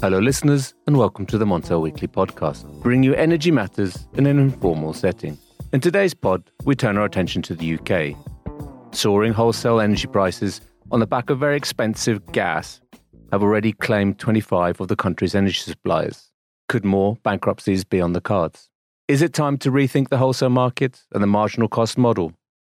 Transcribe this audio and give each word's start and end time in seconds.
Hello, 0.00 0.20
listeners, 0.20 0.74
and 0.86 0.96
welcome 0.96 1.26
to 1.26 1.36
the 1.36 1.44
Montel 1.44 1.82
Weekly 1.82 2.06
podcast, 2.06 2.64
bringing 2.82 3.02
you 3.02 3.14
energy 3.14 3.50
matters 3.50 4.06
in 4.14 4.26
an 4.26 4.38
informal 4.38 4.92
setting. 4.92 5.36
In 5.72 5.80
today's 5.80 6.14
pod, 6.14 6.48
we 6.62 6.76
turn 6.76 6.96
our 6.96 7.04
attention 7.04 7.42
to 7.42 7.54
the 7.56 7.74
UK. 7.76 8.16
Soaring 8.94 9.32
wholesale 9.32 9.80
energy 9.80 10.06
prices 10.06 10.60
on 10.92 11.00
the 11.00 11.06
back 11.08 11.30
of 11.30 11.40
very 11.40 11.56
expensive 11.56 12.24
gas 12.30 12.80
have 13.32 13.42
already 13.42 13.72
claimed 13.72 14.20
25 14.20 14.80
of 14.80 14.86
the 14.86 14.94
country's 14.94 15.34
energy 15.34 15.58
suppliers. 15.58 16.30
Could 16.68 16.84
more 16.84 17.16
bankruptcies 17.24 17.82
be 17.82 18.00
on 18.00 18.12
the 18.12 18.20
cards? 18.20 18.70
Is 19.08 19.20
it 19.20 19.34
time 19.34 19.58
to 19.58 19.72
rethink 19.72 20.10
the 20.10 20.18
wholesale 20.18 20.48
market 20.48 21.02
and 21.12 21.24
the 21.24 21.26
marginal 21.26 21.66
cost 21.66 21.98
model? 21.98 22.32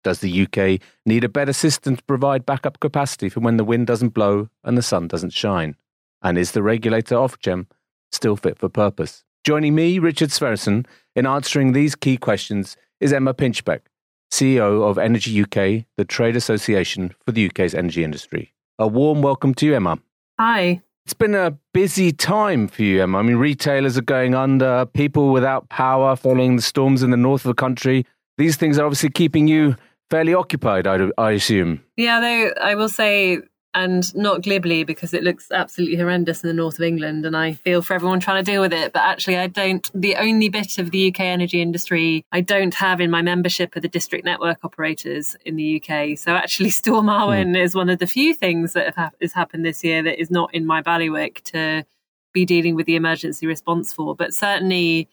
Does 0.04 0.20
the 0.20 0.46
UK 0.46 0.80
need 1.04 1.24
a 1.24 1.28
better 1.28 1.52
system 1.52 1.96
to 1.96 2.02
provide 2.04 2.46
backup 2.46 2.78
capacity 2.78 3.28
for 3.28 3.40
when 3.40 3.56
the 3.56 3.64
wind 3.64 3.88
doesn't 3.88 4.10
blow 4.10 4.48
and 4.62 4.78
the 4.78 4.82
sun 4.82 5.08
doesn't 5.08 5.32
shine? 5.32 5.74
And 6.22 6.36
is 6.36 6.52
the 6.52 6.62
regulator 6.62 7.14
Ofgem 7.14 7.66
still 8.10 8.36
fit 8.36 8.58
for 8.58 8.68
purpose? 8.68 9.24
Joining 9.44 9.74
me, 9.74 9.98
Richard 9.98 10.30
Sverrisson, 10.30 10.86
in 11.14 11.26
answering 11.26 11.72
these 11.72 11.94
key 11.94 12.16
questions 12.16 12.76
is 13.00 13.12
Emma 13.12 13.32
Pinchbeck, 13.34 13.80
CEO 14.32 14.88
of 14.88 14.98
Energy 14.98 15.40
UK, 15.40 15.86
the 15.96 16.04
trade 16.04 16.36
association 16.36 17.14
for 17.24 17.32
the 17.32 17.48
UK's 17.48 17.74
energy 17.74 18.02
industry. 18.02 18.52
A 18.78 18.86
warm 18.86 19.22
welcome 19.22 19.54
to 19.54 19.66
you, 19.66 19.74
Emma. 19.74 19.98
Hi. 20.38 20.82
It's 21.04 21.14
been 21.14 21.34
a 21.34 21.52
busy 21.72 22.12
time 22.12 22.68
for 22.68 22.82
you, 22.82 23.02
Emma. 23.02 23.18
I 23.18 23.22
mean, 23.22 23.36
retailers 23.36 23.96
are 23.96 24.02
going 24.02 24.34
under, 24.34 24.84
people 24.86 25.32
without 25.32 25.68
power 25.70 26.16
following 26.16 26.56
the 26.56 26.62
storms 26.62 27.02
in 27.02 27.10
the 27.10 27.16
north 27.16 27.44
of 27.44 27.48
the 27.48 27.54
country. 27.54 28.04
These 28.36 28.56
things 28.56 28.78
are 28.78 28.84
obviously 28.84 29.10
keeping 29.10 29.48
you 29.48 29.76
fairly 30.10 30.34
occupied, 30.34 30.86
I, 30.86 31.08
I 31.16 31.32
assume. 31.32 31.82
Yeah, 31.96 32.20
though 32.20 32.52
I 32.60 32.74
will 32.74 32.88
say 32.88 33.38
and 33.74 34.14
not 34.14 34.42
glibly 34.42 34.82
because 34.82 35.12
it 35.12 35.22
looks 35.22 35.50
absolutely 35.50 35.96
horrendous 35.96 36.42
in 36.42 36.48
the 36.48 36.54
north 36.54 36.78
of 36.78 36.84
England 36.84 37.26
and 37.26 37.36
I 37.36 37.52
feel 37.52 37.82
for 37.82 37.94
everyone 37.94 38.20
trying 38.20 38.42
to 38.42 38.50
deal 38.50 38.62
with 38.62 38.72
it. 38.72 38.92
But 38.92 39.02
actually, 39.02 39.36
I 39.36 39.46
don't, 39.46 39.88
the 39.94 40.16
only 40.16 40.48
bit 40.48 40.78
of 40.78 40.90
the 40.90 41.08
UK 41.08 41.20
energy 41.20 41.60
industry 41.60 42.24
I 42.32 42.40
don't 42.40 42.74
have 42.74 43.00
in 43.00 43.10
my 43.10 43.22
membership 43.22 43.76
are 43.76 43.80
the 43.80 43.88
district 43.88 44.24
network 44.24 44.64
operators 44.64 45.36
in 45.44 45.56
the 45.56 45.82
UK. 45.82 46.18
So 46.18 46.32
actually, 46.32 46.70
Storm 46.78 47.06
Arwen 47.06 47.54
mm. 47.54 47.62
is 47.62 47.74
one 47.74 47.90
of 47.90 47.98
the 47.98 48.06
few 48.06 48.34
things 48.34 48.72
that 48.72 48.94
have 48.96 49.14
has 49.20 49.32
happened 49.32 49.64
this 49.64 49.84
year 49.84 50.02
that 50.02 50.20
is 50.20 50.30
not 50.30 50.54
in 50.54 50.66
my 50.66 50.80
bailiwick 50.80 51.42
to 51.44 51.84
be 52.32 52.44
dealing 52.44 52.74
with 52.74 52.86
the 52.86 52.96
emergency 52.96 53.46
response 53.46 53.92
for. 53.92 54.14
But 54.14 54.34
certainly, 54.34 55.08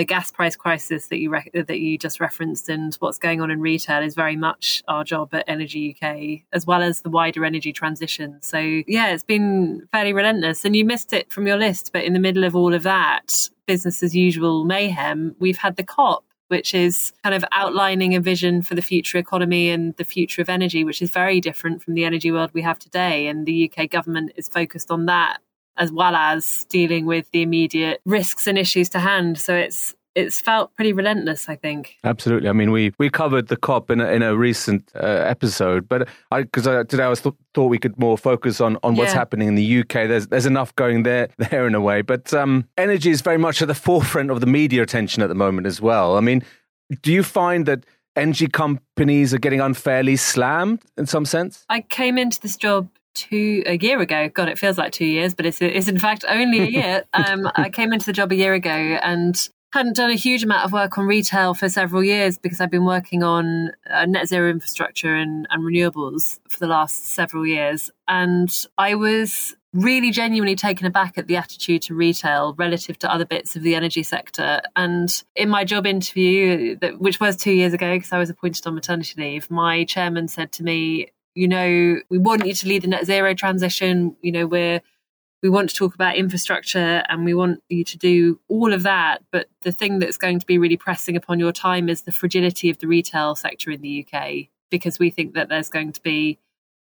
the 0.00 0.04
gas 0.06 0.30
price 0.30 0.56
crisis 0.56 1.08
that 1.08 1.18
you 1.18 1.28
re- 1.28 1.50
that 1.52 1.78
you 1.78 1.98
just 1.98 2.20
referenced 2.20 2.70
and 2.70 2.94
what's 3.00 3.18
going 3.18 3.42
on 3.42 3.50
in 3.50 3.60
retail 3.60 4.02
is 4.02 4.14
very 4.14 4.34
much 4.34 4.82
our 4.88 5.04
job 5.04 5.34
at 5.34 5.44
Energy 5.46 5.94
UK, 5.94 6.40
as 6.54 6.64
well 6.64 6.80
as 6.80 7.02
the 7.02 7.10
wider 7.10 7.44
energy 7.44 7.70
transition. 7.70 8.38
So 8.40 8.56
yeah, 8.58 9.12
it's 9.12 9.22
been 9.22 9.86
fairly 9.92 10.14
relentless, 10.14 10.64
and 10.64 10.74
you 10.74 10.86
missed 10.86 11.12
it 11.12 11.30
from 11.30 11.46
your 11.46 11.58
list. 11.58 11.90
But 11.92 12.04
in 12.04 12.14
the 12.14 12.18
middle 12.18 12.44
of 12.44 12.56
all 12.56 12.72
of 12.72 12.82
that 12.84 13.50
business 13.66 14.02
as 14.02 14.16
usual 14.16 14.64
mayhem, 14.64 15.36
we've 15.38 15.58
had 15.58 15.76
the 15.76 15.84
COP. 15.84 16.24
Which 16.48 16.74
is 16.74 17.12
kind 17.22 17.32
of 17.32 17.44
outlining 17.52 18.16
a 18.16 18.20
vision 18.20 18.62
for 18.62 18.74
the 18.74 18.82
future 18.82 19.18
economy 19.18 19.70
and 19.70 19.94
the 19.98 20.04
future 20.04 20.42
of 20.42 20.48
energy, 20.48 20.82
which 20.82 21.00
is 21.00 21.12
very 21.12 21.40
different 21.40 21.80
from 21.80 21.94
the 21.94 22.04
energy 22.04 22.32
world 22.32 22.50
we 22.52 22.62
have 22.62 22.76
today. 22.76 23.28
And 23.28 23.46
the 23.46 23.70
UK 23.70 23.88
government 23.88 24.32
is 24.34 24.48
focused 24.48 24.90
on 24.90 25.06
that 25.06 25.38
as 25.76 25.90
well 25.92 26.14
as 26.14 26.64
dealing 26.68 27.06
with 27.06 27.30
the 27.32 27.42
immediate 27.42 28.00
risks 28.04 28.46
and 28.46 28.58
issues 28.58 28.88
to 28.90 28.98
hand. 28.98 29.38
So 29.38 29.54
it's 29.54 29.94
it's 30.14 30.40
felt 30.40 30.74
pretty 30.74 30.92
relentless, 30.92 31.48
I 31.48 31.56
think. 31.56 31.96
Absolutely. 32.02 32.48
I 32.48 32.52
mean, 32.52 32.72
we, 32.72 32.92
we 32.98 33.10
covered 33.10 33.46
the 33.46 33.56
COP 33.56 33.90
in 33.90 34.00
a, 34.00 34.08
in 34.08 34.22
a 34.22 34.36
recent 34.36 34.90
uh, 34.94 34.98
episode, 34.98 35.88
but 35.88 36.08
I 36.30 36.42
because 36.42 36.64
today 36.64 37.04
I 37.04 37.08
was 37.08 37.20
th- 37.20 37.34
thought 37.54 37.66
we 37.66 37.78
could 37.78 37.98
more 37.98 38.18
focus 38.18 38.60
on, 38.60 38.76
on 38.82 38.96
what's 38.96 39.12
yeah. 39.12 39.18
happening 39.18 39.48
in 39.48 39.54
the 39.54 39.80
UK. 39.80 40.08
There's 40.08 40.26
there's 40.26 40.46
enough 40.46 40.74
going 40.74 41.04
there 41.04 41.28
there 41.38 41.66
in 41.66 41.74
a 41.74 41.80
way, 41.80 42.02
but 42.02 42.32
um, 42.34 42.66
energy 42.76 43.10
is 43.10 43.20
very 43.20 43.38
much 43.38 43.62
at 43.62 43.68
the 43.68 43.74
forefront 43.74 44.30
of 44.30 44.40
the 44.40 44.46
media 44.46 44.82
attention 44.82 45.22
at 45.22 45.28
the 45.28 45.34
moment 45.34 45.66
as 45.66 45.80
well. 45.80 46.16
I 46.16 46.20
mean, 46.20 46.42
do 47.02 47.12
you 47.12 47.22
find 47.22 47.66
that 47.66 47.86
energy 48.16 48.48
companies 48.48 49.32
are 49.32 49.38
getting 49.38 49.60
unfairly 49.60 50.16
slammed 50.16 50.82
in 50.96 51.06
some 51.06 51.24
sense? 51.24 51.64
I 51.68 51.82
came 51.82 52.18
into 52.18 52.40
this 52.40 52.56
job 52.56 52.88
two 53.14 53.62
a 53.66 53.76
year 53.78 54.00
ago. 54.00 54.28
God, 54.28 54.48
it 54.48 54.58
feels 54.58 54.78
like 54.78 54.92
two 54.92 55.06
years, 55.06 55.34
but 55.34 55.46
it's 55.46 55.60
it's 55.60 55.88
in 55.88 55.98
fact 55.98 56.24
only 56.28 56.60
a 56.60 56.66
year. 56.66 57.04
um, 57.12 57.50
I 57.56 57.70
came 57.70 57.92
into 57.92 58.06
the 58.06 58.12
job 58.12 58.32
a 58.32 58.36
year 58.36 58.54
ago 58.54 58.70
and 58.70 59.48
hadn't 59.72 59.96
done 59.96 60.10
a 60.10 60.14
huge 60.16 60.42
amount 60.42 60.64
of 60.64 60.72
work 60.72 60.98
on 60.98 61.06
retail 61.06 61.54
for 61.54 61.68
several 61.68 62.02
years 62.02 62.38
because 62.38 62.60
I've 62.60 62.70
been 62.70 62.84
working 62.84 63.22
on 63.22 63.70
uh, 63.88 64.04
net 64.04 64.26
zero 64.26 64.50
infrastructure 64.50 65.14
and, 65.14 65.46
and 65.50 65.62
renewables 65.62 66.40
for 66.48 66.58
the 66.58 66.66
last 66.66 67.12
several 67.12 67.46
years, 67.46 67.90
and 68.08 68.50
I 68.78 68.94
was 68.94 69.54
really 69.72 70.10
genuinely 70.10 70.56
taken 70.56 70.86
aback 70.86 71.16
at 71.16 71.28
the 71.28 71.36
attitude 71.36 71.82
to 71.82 71.94
retail 71.94 72.54
relative 72.58 72.98
to 72.98 73.12
other 73.12 73.24
bits 73.24 73.54
of 73.54 73.62
the 73.62 73.74
energy 73.74 74.02
sector. 74.02 74.60
And 74.74 75.22
in 75.36 75.48
my 75.48 75.64
job 75.64 75.86
interview, 75.86 76.76
which 76.98 77.20
was 77.20 77.36
two 77.36 77.52
years 77.52 77.72
ago 77.72 77.94
because 77.94 78.12
I 78.12 78.18
was 78.18 78.30
appointed 78.30 78.66
on 78.66 78.74
maternity 78.74 79.20
leave, 79.20 79.48
my 79.50 79.84
chairman 79.84 80.26
said 80.26 80.50
to 80.52 80.64
me, 80.64 81.12
you 81.34 81.48
know, 81.48 82.00
we 82.08 82.18
want 82.18 82.46
you 82.46 82.54
to 82.54 82.68
lead 82.68 82.82
the 82.82 82.88
net 82.88 83.06
zero 83.06 83.34
transition. 83.34 84.16
You 84.22 84.32
know, 84.32 84.46
we're 84.46 84.80
we 85.42 85.48
want 85.48 85.70
to 85.70 85.76
talk 85.76 85.94
about 85.94 86.16
infrastructure 86.16 87.02
and 87.08 87.24
we 87.24 87.32
want 87.32 87.62
you 87.68 87.82
to 87.84 87.96
do 87.96 88.38
all 88.48 88.72
of 88.72 88.82
that. 88.82 89.22
But 89.30 89.48
the 89.62 89.72
thing 89.72 89.98
that's 89.98 90.18
going 90.18 90.38
to 90.38 90.46
be 90.46 90.58
really 90.58 90.76
pressing 90.76 91.16
upon 91.16 91.38
your 91.38 91.52
time 91.52 91.88
is 91.88 92.02
the 92.02 92.12
fragility 92.12 92.68
of 92.68 92.78
the 92.78 92.86
retail 92.86 93.34
sector 93.34 93.70
in 93.70 93.80
the 93.80 94.06
UK, 94.06 94.48
because 94.70 94.98
we 94.98 95.10
think 95.10 95.34
that 95.34 95.48
there's 95.48 95.70
going 95.70 95.92
to 95.92 96.02
be 96.02 96.38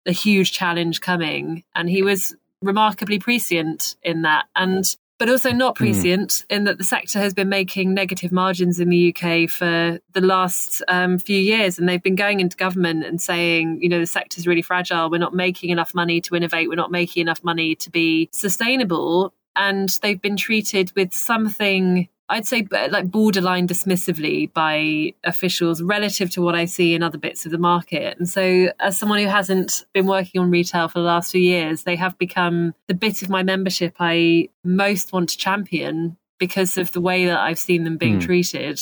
a 0.06 0.12
huge 0.12 0.52
challenge 0.52 1.00
coming. 1.00 1.64
And 1.74 1.90
he 1.90 2.02
was 2.02 2.34
remarkably 2.62 3.18
prescient 3.18 3.96
in 4.02 4.22
that. 4.22 4.46
And 4.56 4.84
but 5.20 5.28
also 5.28 5.52
not 5.52 5.76
hmm. 5.76 5.84
prescient 5.84 6.30
mm. 6.30 6.44
in 6.48 6.64
that 6.64 6.78
the 6.78 6.84
sector 6.84 7.18
has 7.20 7.34
been 7.34 7.50
making 7.50 7.92
negative 7.92 8.32
margins 8.32 8.80
in 8.80 8.88
the 8.88 9.14
UK 9.14 9.50
for 9.50 10.00
the 10.12 10.20
last 10.22 10.82
um, 10.88 11.18
few 11.18 11.38
years. 11.38 11.78
And 11.78 11.86
they've 11.86 12.02
been 12.02 12.16
going 12.16 12.40
into 12.40 12.56
government 12.56 13.04
and 13.04 13.20
saying, 13.20 13.82
you 13.82 13.88
know, 13.90 14.00
the 14.00 14.06
sector's 14.06 14.46
really 14.46 14.62
fragile. 14.62 15.10
We're 15.10 15.18
not 15.18 15.34
making 15.34 15.68
enough 15.68 15.94
money 15.94 16.22
to 16.22 16.34
innovate. 16.34 16.70
We're 16.70 16.74
not 16.74 16.90
making 16.90 17.20
enough 17.20 17.44
money 17.44 17.74
to 17.76 17.90
be 17.90 18.30
sustainable. 18.32 19.34
And 19.54 19.90
they've 20.00 20.20
been 20.20 20.38
treated 20.38 20.90
with 20.96 21.12
something 21.12 22.08
I'd 22.30 22.46
say 22.46 22.66
like 22.70 23.10
borderline 23.10 23.66
dismissively 23.66 24.52
by 24.52 25.14
officials 25.24 25.82
relative 25.82 26.30
to 26.30 26.42
what 26.42 26.54
I 26.54 26.64
see 26.64 26.94
in 26.94 27.02
other 27.02 27.18
bits 27.18 27.44
of 27.44 27.50
the 27.50 27.58
market. 27.58 28.16
And 28.18 28.28
so, 28.28 28.72
as 28.78 28.96
someone 28.96 29.18
who 29.18 29.26
hasn't 29.26 29.84
been 29.92 30.06
working 30.06 30.40
on 30.40 30.48
retail 30.48 30.86
for 30.86 31.00
the 31.00 31.04
last 31.04 31.32
few 31.32 31.40
years, 31.40 31.82
they 31.82 31.96
have 31.96 32.16
become 32.18 32.72
the 32.86 32.94
bit 32.94 33.22
of 33.22 33.28
my 33.28 33.42
membership 33.42 33.96
I 33.98 34.48
most 34.62 35.12
want 35.12 35.30
to 35.30 35.36
champion 35.36 36.16
because 36.38 36.78
of 36.78 36.92
the 36.92 37.00
way 37.00 37.26
that 37.26 37.40
I've 37.40 37.58
seen 37.58 37.82
them 37.82 37.96
being 37.96 38.20
mm. 38.20 38.24
treated 38.24 38.80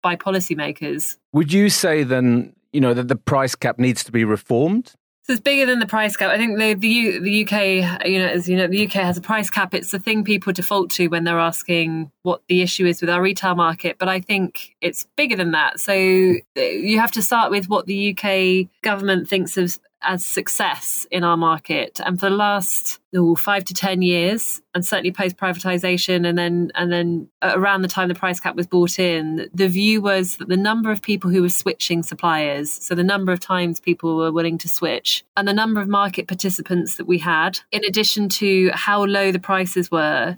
by 0.00 0.14
policymakers. 0.14 1.16
Would 1.32 1.52
you 1.52 1.70
say 1.70 2.04
then, 2.04 2.54
you 2.72 2.80
know, 2.80 2.94
that 2.94 3.08
the 3.08 3.16
price 3.16 3.56
cap 3.56 3.78
needs 3.78 4.04
to 4.04 4.12
be 4.12 4.24
reformed? 4.24 4.94
So 5.24 5.32
it's 5.32 5.40
bigger 5.40 5.64
than 5.64 5.78
the 5.78 5.86
price 5.86 6.16
cap. 6.18 6.30
I 6.30 6.36
think 6.36 6.58
the 6.58 6.74
the, 6.74 7.18
the 7.18 7.44
UK, 7.44 8.06
you 8.06 8.18
know, 8.18 8.26
as 8.26 8.46
you 8.46 8.58
know, 8.58 8.66
the 8.66 8.84
UK 8.84 8.92
has 8.92 9.16
a 9.16 9.22
price 9.22 9.48
cap. 9.48 9.72
It's 9.72 9.90
the 9.90 9.98
thing 9.98 10.22
people 10.22 10.52
default 10.52 10.90
to 10.92 11.08
when 11.08 11.24
they're 11.24 11.38
asking 11.38 12.12
what 12.22 12.42
the 12.46 12.60
issue 12.60 12.84
is 12.84 13.00
with 13.00 13.08
our 13.08 13.22
retail 13.22 13.54
market. 13.54 13.96
But 13.98 14.10
I 14.10 14.20
think 14.20 14.76
it's 14.82 15.06
bigger 15.16 15.34
than 15.34 15.52
that. 15.52 15.80
So 15.80 15.94
uh, 15.94 16.60
you 16.60 17.00
have 17.00 17.12
to 17.12 17.22
start 17.22 17.50
with 17.50 17.70
what 17.70 17.86
the 17.86 18.14
UK 18.14 18.68
government 18.82 19.26
thinks 19.26 19.56
of 19.56 19.78
as 20.04 20.24
success 20.24 21.06
in 21.10 21.24
our 21.24 21.36
market. 21.36 22.00
And 22.04 22.18
for 22.18 22.28
the 22.28 22.36
last 22.36 23.00
ooh, 23.16 23.34
five 23.36 23.64
to 23.64 23.74
ten 23.74 24.02
years, 24.02 24.60
and 24.74 24.84
certainly 24.84 25.12
post 25.12 25.36
privatization, 25.36 26.26
and 26.26 26.36
then 26.36 26.70
and 26.74 26.92
then 26.92 27.28
around 27.42 27.82
the 27.82 27.88
time 27.88 28.08
the 28.08 28.14
price 28.14 28.40
cap 28.40 28.56
was 28.56 28.66
brought 28.66 28.98
in, 28.98 29.48
the 29.54 29.68
view 29.68 30.00
was 30.00 30.36
that 30.36 30.48
the 30.48 30.56
number 30.56 30.90
of 30.90 31.02
people 31.02 31.30
who 31.30 31.42
were 31.42 31.48
switching 31.48 32.02
suppliers, 32.02 32.72
so 32.72 32.94
the 32.94 33.04
number 33.04 33.32
of 33.32 33.40
times 33.40 33.80
people 33.80 34.16
were 34.16 34.32
willing 34.32 34.58
to 34.58 34.68
switch, 34.68 35.24
and 35.36 35.46
the 35.48 35.52
number 35.52 35.80
of 35.80 35.88
market 35.88 36.28
participants 36.28 36.96
that 36.96 37.06
we 37.06 37.18
had, 37.18 37.60
in 37.72 37.84
addition 37.84 38.28
to 38.28 38.70
how 38.72 39.04
low 39.04 39.32
the 39.32 39.38
prices 39.38 39.90
were. 39.90 40.36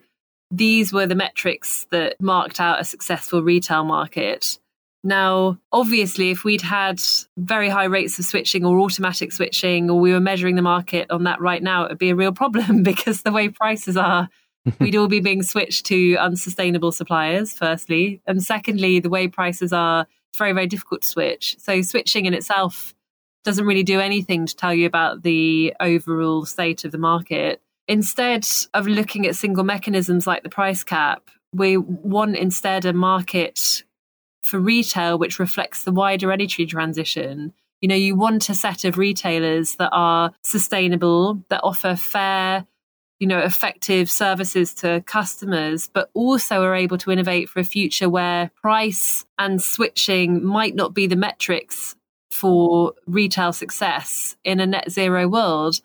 These 0.53 0.93
were 0.93 1.07
the 1.07 1.17
metrics 1.17 1.89
that 1.91 2.21
marked 2.21 2.61
out 2.61 2.81
a 2.81 2.85
successful 2.85 3.43
retail 3.43 3.83
market. 3.83 4.61
Now, 5.05 5.59
obviously, 5.73 6.31
if 6.31 6.43
we'd 6.43 6.63
had 6.63 7.01
very 7.37 7.69
high 7.69 7.85
rates 7.85 8.19
of 8.19 8.25
switching 8.25 8.65
or 8.65 8.79
automatic 8.81 9.33
switching, 9.33 9.89
or 9.91 10.01
we 10.01 10.13
were 10.13 10.21
measuring 10.21 10.57
the 10.57 10.63
market 10.63 11.11
on 11.11 11.25
that 11.25 11.41
right 11.41 11.63
now, 11.63 11.85
it 11.85 11.91
would 11.91 11.99
be 11.99 12.11
a 12.11 12.17
real 12.17 12.33
problem 12.33 12.83
because 12.83 13.23
the 13.23 13.33
way 13.33 13.49
prices 13.49 13.97
are, 13.97 14.29
we'd 14.81 14.97
all 14.97 15.09
be 15.09 15.21
being 15.21 15.43
switched 15.43 15.87
to 15.87 16.17
unsustainable 16.17 16.93
suppliers, 16.93 17.53
firstly. 17.53 18.21
And 18.27 18.43
secondly, 18.43 18.99
the 18.99 19.11
way 19.11 19.29
prices 19.29 19.73
are, 19.73 20.07
it's 20.31 20.39
very, 20.39 20.53
very 20.53 20.67
difficult 20.67 21.03
to 21.03 21.09
switch. 21.09 21.57
So, 21.61 21.83
switching 21.83 22.27
in 22.27 22.35
itself 22.35 22.95
doesn't 23.45 23.65
really 23.65 23.85
do 23.85 24.01
anything 24.01 24.45
to 24.45 24.57
tell 24.57 24.75
you 24.75 24.87
about 24.87 25.23
the 25.23 25.73
overall 25.79 26.45
state 26.45 26.85
of 26.85 26.91
the 26.91 26.99
market. 26.99 27.63
Instead 27.87 28.45
of 28.75 28.89
looking 28.89 29.25
at 29.25 29.37
single 29.37 29.63
mechanisms 29.63 30.27
like 30.27 30.43
the 30.43 30.49
price 30.49 30.83
cap, 30.83 31.31
we 31.53 31.77
want 31.77 32.37
instead 32.37 32.85
a 32.85 32.93
market 32.93 33.85
for 34.47 34.59
retail, 34.59 35.19
which 35.19 35.39
reflects 35.39 35.85
the 35.85 35.93
wider 35.93 36.33
energy 36.33 36.67
transition. 36.67 37.53
You 37.81 37.89
know, 37.89 37.95
you 37.95 38.15
want 38.17 38.49
a 38.49 38.55
set 38.55 38.85
of 38.85 38.99
retailers 38.99 39.77
that 39.77 39.91
are 39.93 40.33
sustainable, 40.43 41.43
that 41.49 41.61
offer 41.63 41.97
fair 41.97 42.67
you 43.19 43.27
know, 43.27 43.39
effective 43.39 44.11
services 44.11 44.75
to 44.75 45.03
customers, 45.07 45.89
but 45.93 46.11
also 46.13 46.63
are 46.63 46.75
able 46.75 46.99
to 46.99 47.11
innovate 47.11 47.49
for 47.49 47.61
a 47.61 47.65
future 47.65 48.11
where 48.11 48.51
price 48.61 49.25
and 49.39 49.63
switching 49.63 50.45
might 50.45 50.75
not 50.75 50.93
be 50.93 51.07
the 51.07 51.17
metrics 51.17 51.97
for 52.31 52.93
retail 53.07 53.53
success 53.53 54.37
in 54.45 54.61
a 54.61 54.67
net 54.67 54.91
zero 54.91 55.27
world. 55.27 55.81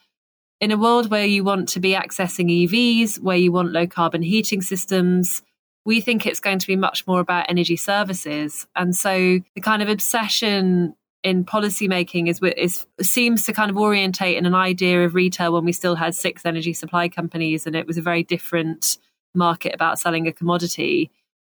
In 0.60 0.72
a 0.72 0.78
world 0.78 1.10
where 1.10 1.26
you 1.26 1.44
want 1.44 1.70
to 1.70 1.80
be 1.80 1.94
accessing 1.94 2.68
EVs, 2.68 3.20
where 3.20 3.38
you 3.38 3.52
want 3.52 3.72
low 3.72 3.88
carbon 3.88 4.22
heating 4.22 4.62
systems, 4.62 5.42
we 5.86 6.02
think 6.02 6.26
it's 6.26 6.40
going 6.40 6.60
to 6.60 6.68
be 6.68 6.76
much 6.76 7.08
more 7.08 7.20
about 7.20 7.46
energy 7.50 7.76
services. 7.76 8.68
And 8.76 8.96
so 8.96 9.40
the 9.56 9.62
kind 9.62 9.82
of 9.82 9.90
obsession 9.90 10.96
in 11.24 11.46
policymaking 11.46 12.28
is, 12.28 12.40
is 12.58 12.86
seems 13.02 13.46
to 13.46 13.54
kind 13.54 13.70
of 13.70 13.78
orientate 13.78 14.38
in 14.38 14.46
an 14.46 14.56
idea 14.56 15.06
of 15.06 15.14
retail 15.14 15.54
when 15.54 15.66
we 15.66 15.72
still 15.72 15.96
had 15.96 16.16
six 16.16 16.46
energy 16.46 16.74
supply 16.74 17.08
companies 17.10 17.68
and 17.68 17.76
it 17.76 17.86
was 17.86 17.98
a 17.98 18.02
very 18.02 18.24
different 18.24 18.98
market 19.36 19.74
about 19.74 20.00
selling 20.00 20.28
a 20.28 20.32
commodity. 20.32 21.12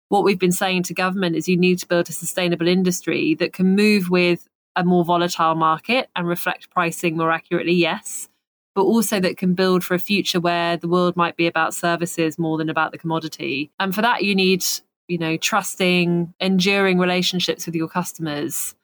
What 0.09 0.23
we've 0.23 0.39
been 0.39 0.53
saying 0.53 0.83
to 0.83 0.93
government 0.93 1.35
is 1.35 1.49
you 1.49 1.57
need 1.57 1.79
to 1.79 1.87
build 1.87 2.09
a 2.09 2.13
sustainable 2.13 2.67
industry 2.67 3.35
that 3.35 3.53
can 3.53 3.75
move 3.75 4.09
with 4.09 4.47
a 4.75 4.83
more 4.83 5.03
volatile 5.03 5.55
market 5.55 6.09
and 6.15 6.27
reflect 6.27 6.69
pricing 6.69 7.17
more 7.17 7.31
accurately, 7.31 7.73
yes, 7.73 8.26
but 8.77 8.83
also 8.83 9.19
that 9.19 9.37
can 9.37 9.55
build 9.55 9.83
for 9.83 9.95
a 9.95 9.99
future 9.99 10.39
where 10.39 10.77
the 10.77 10.87
world 10.87 11.17
might 11.17 11.35
be 11.35 11.47
about 11.47 11.73
services 11.73 12.37
more 12.37 12.59
than 12.59 12.69
about 12.69 12.91
the 12.91 12.97
commodity. 12.99 13.71
And 13.79 13.95
for 13.95 14.03
that, 14.03 14.23
you 14.23 14.35
need, 14.35 14.63
you 15.07 15.17
know, 15.17 15.35
trusting, 15.35 16.31
enduring 16.39 16.99
relationships 16.99 17.65
with 17.65 17.73
your 17.73 17.87
customers 17.87 18.75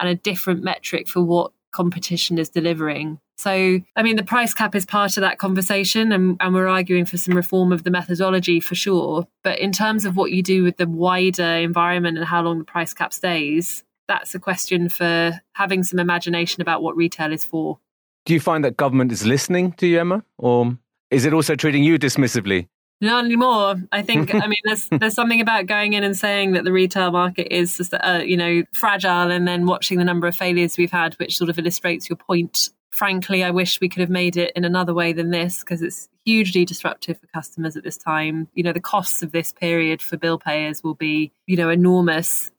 and 0.00 0.08
a 0.08 0.14
different 0.14 0.64
metric 0.64 1.06
for 1.06 1.20
what 1.20 1.52
competition 1.70 2.38
is 2.38 2.48
delivering. 2.48 3.20
So, 3.36 3.78
I 3.94 4.02
mean, 4.02 4.16
the 4.16 4.24
price 4.24 4.54
cap 4.54 4.74
is 4.74 4.86
part 4.86 5.18
of 5.18 5.20
that 5.20 5.36
conversation, 5.36 6.12
and, 6.12 6.38
and, 6.40 6.54
we're 6.54 6.66
arguing 6.66 7.04
for 7.04 7.18
some 7.18 7.34
reform 7.34 7.72
of 7.72 7.84
the 7.84 7.90
methodology 7.90 8.58
for 8.58 8.74
sure. 8.74 9.28
But 9.44 9.58
in 9.58 9.70
terms 9.70 10.06
of 10.06 10.16
what 10.16 10.32
you 10.32 10.42
do 10.42 10.64
with 10.64 10.78
the 10.78 10.88
wider 10.88 11.42
environment 11.42 12.16
and 12.16 12.26
how 12.26 12.40
long 12.40 12.58
the 12.58 12.64
price 12.64 12.94
cap 12.94 13.12
stays, 13.12 13.84
that's 14.08 14.34
a 14.34 14.38
question 14.38 14.88
for 14.88 15.42
having 15.52 15.82
some 15.82 15.98
imagination 15.98 16.62
about 16.62 16.82
what 16.82 16.96
retail 16.96 17.34
is 17.34 17.44
for. 17.44 17.78
Do 18.24 18.34
you 18.34 18.40
find 18.40 18.64
that 18.64 18.76
government 18.76 19.12
is 19.12 19.26
listening 19.26 19.72
to 19.72 19.86
you, 19.86 20.00
Emma? 20.00 20.24
Or 20.38 20.76
is 21.10 21.24
it 21.24 21.32
also 21.32 21.56
treating 21.56 21.84
you 21.84 21.98
dismissively? 21.98 22.68
Not 23.02 23.24
anymore. 23.24 23.74
I 23.90 24.02
think. 24.02 24.32
I 24.32 24.46
mean, 24.46 24.60
there's 24.64 24.88
there's 24.92 25.14
something 25.14 25.40
about 25.40 25.66
going 25.66 25.94
in 25.94 26.04
and 26.04 26.16
saying 26.16 26.52
that 26.52 26.62
the 26.62 26.72
retail 26.72 27.10
market 27.10 27.52
is, 27.52 27.76
just, 27.76 27.92
uh, 27.92 28.22
you 28.24 28.36
know, 28.36 28.62
fragile, 28.72 29.30
and 29.32 29.46
then 29.46 29.66
watching 29.66 29.98
the 29.98 30.04
number 30.04 30.28
of 30.28 30.36
failures 30.36 30.78
we've 30.78 30.92
had, 30.92 31.14
which 31.14 31.36
sort 31.36 31.50
of 31.50 31.58
illustrates 31.58 32.08
your 32.08 32.16
point. 32.16 32.70
Frankly, 32.90 33.42
I 33.42 33.50
wish 33.50 33.80
we 33.80 33.88
could 33.88 34.00
have 34.00 34.10
made 34.10 34.36
it 34.36 34.52
in 34.54 34.64
another 34.64 34.94
way 34.94 35.12
than 35.12 35.30
this 35.30 35.60
because 35.60 35.82
it's 35.82 36.08
hugely 36.24 36.64
disruptive 36.64 37.18
for 37.18 37.26
customers 37.26 37.76
at 37.76 37.82
this 37.82 37.96
time. 37.96 38.48
You 38.54 38.62
know, 38.62 38.72
the 38.72 38.80
costs 38.80 39.22
of 39.22 39.32
this 39.32 39.50
period 39.50 40.00
for 40.00 40.16
bill 40.16 40.38
payers 40.38 40.84
will 40.84 40.94
be, 40.94 41.32
you 41.46 41.56
know, 41.56 41.70
enormous. 41.70 42.52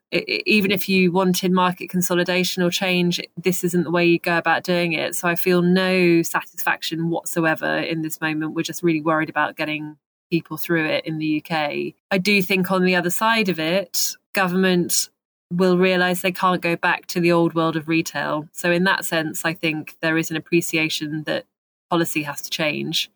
Even 0.45 0.71
if 0.71 0.87
you 0.87 1.11
wanted 1.11 1.51
market 1.51 1.89
consolidation 1.89 2.61
or 2.61 2.69
change, 2.69 3.19
this 3.35 3.63
isn't 3.63 3.83
the 3.83 3.91
way 3.91 4.05
you 4.05 4.19
go 4.19 4.37
about 4.37 4.63
doing 4.63 4.93
it. 4.93 5.15
So 5.15 5.27
I 5.27 5.35
feel 5.35 5.61
no 5.61 6.21
satisfaction 6.21 7.09
whatsoever 7.09 7.77
in 7.77 8.01
this 8.01 8.21
moment. 8.21 8.53
We're 8.53 8.63
just 8.63 8.83
really 8.83 9.01
worried 9.01 9.29
about 9.29 9.55
getting 9.55 9.97
people 10.29 10.57
through 10.57 10.85
it 10.85 11.05
in 11.05 11.17
the 11.17 11.43
UK. 11.43 11.93
I 12.11 12.17
do 12.17 12.41
think 12.41 12.71
on 12.71 12.83
the 12.83 12.95
other 12.95 13.09
side 13.09 13.49
of 13.49 13.59
it, 13.59 14.15
government 14.33 15.09
will 15.51 15.77
realize 15.77 16.21
they 16.21 16.31
can't 16.31 16.61
go 16.61 16.75
back 16.75 17.05
to 17.07 17.19
the 17.19 17.31
old 17.31 17.53
world 17.53 17.75
of 17.75 17.87
retail. 17.87 18.47
So, 18.51 18.71
in 18.71 18.83
that 18.85 19.05
sense, 19.05 19.45
I 19.45 19.53
think 19.53 19.95
there 20.01 20.17
is 20.17 20.31
an 20.31 20.37
appreciation 20.37 21.23
that 21.23 21.45
policy 21.89 22.23
has 22.23 22.41
to 22.41 22.49
change. 22.49 23.11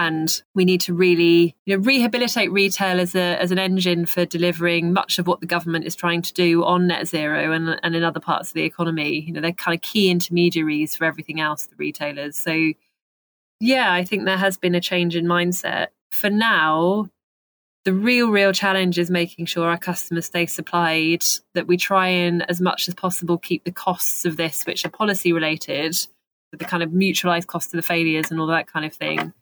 And 0.00 0.42
we 0.54 0.64
need 0.64 0.80
to 0.82 0.94
really 0.94 1.54
you 1.66 1.76
know, 1.76 1.82
rehabilitate 1.82 2.50
retail 2.50 3.00
as, 3.00 3.14
a, 3.14 3.36
as 3.40 3.50
an 3.50 3.58
engine 3.58 4.06
for 4.06 4.24
delivering 4.24 4.94
much 4.94 5.18
of 5.18 5.26
what 5.26 5.40
the 5.40 5.46
government 5.46 5.84
is 5.84 5.94
trying 5.94 6.22
to 6.22 6.32
do 6.32 6.64
on 6.64 6.86
net 6.86 7.06
zero 7.06 7.52
and, 7.52 7.78
and 7.82 7.94
in 7.94 8.02
other 8.02 8.20
parts 8.20 8.48
of 8.48 8.54
the 8.54 8.62
economy. 8.62 9.20
You 9.20 9.32
know, 9.32 9.40
they're 9.40 9.52
kind 9.52 9.74
of 9.74 9.82
key 9.82 10.10
intermediaries 10.10 10.96
for 10.96 11.04
everything 11.04 11.40
else, 11.40 11.66
the 11.66 11.76
retailers. 11.76 12.36
So, 12.36 12.72
yeah, 13.60 13.92
I 13.92 14.04
think 14.04 14.24
there 14.24 14.38
has 14.38 14.56
been 14.56 14.74
a 14.74 14.80
change 14.80 15.16
in 15.16 15.26
mindset 15.26 15.88
for 16.10 16.30
now, 16.30 17.08
the 17.84 17.92
real, 17.92 18.30
real 18.30 18.52
challenge 18.52 18.98
is 18.98 19.10
making 19.10 19.46
sure 19.46 19.68
our 19.68 19.78
customers 19.78 20.26
stay 20.26 20.46
supplied, 20.46 21.24
that 21.54 21.66
we 21.66 21.76
try 21.76 22.08
and, 22.08 22.48
as 22.50 22.60
much 22.60 22.88
as 22.88 22.94
possible, 22.94 23.38
keep 23.38 23.64
the 23.64 23.72
costs 23.72 24.24
of 24.24 24.36
this, 24.36 24.64
which 24.64 24.84
are 24.84 24.90
policy 24.90 25.32
related, 25.32 25.96
the 26.52 26.64
kind 26.64 26.82
of 26.82 26.90
mutualized 26.90 27.46
cost 27.46 27.72
of 27.72 27.78
the 27.78 27.86
failures 27.86 28.30
and 28.30 28.40
all 28.40 28.48
that 28.48 28.66
kind 28.66 28.84
of 28.84 28.92
thing, 28.92 29.32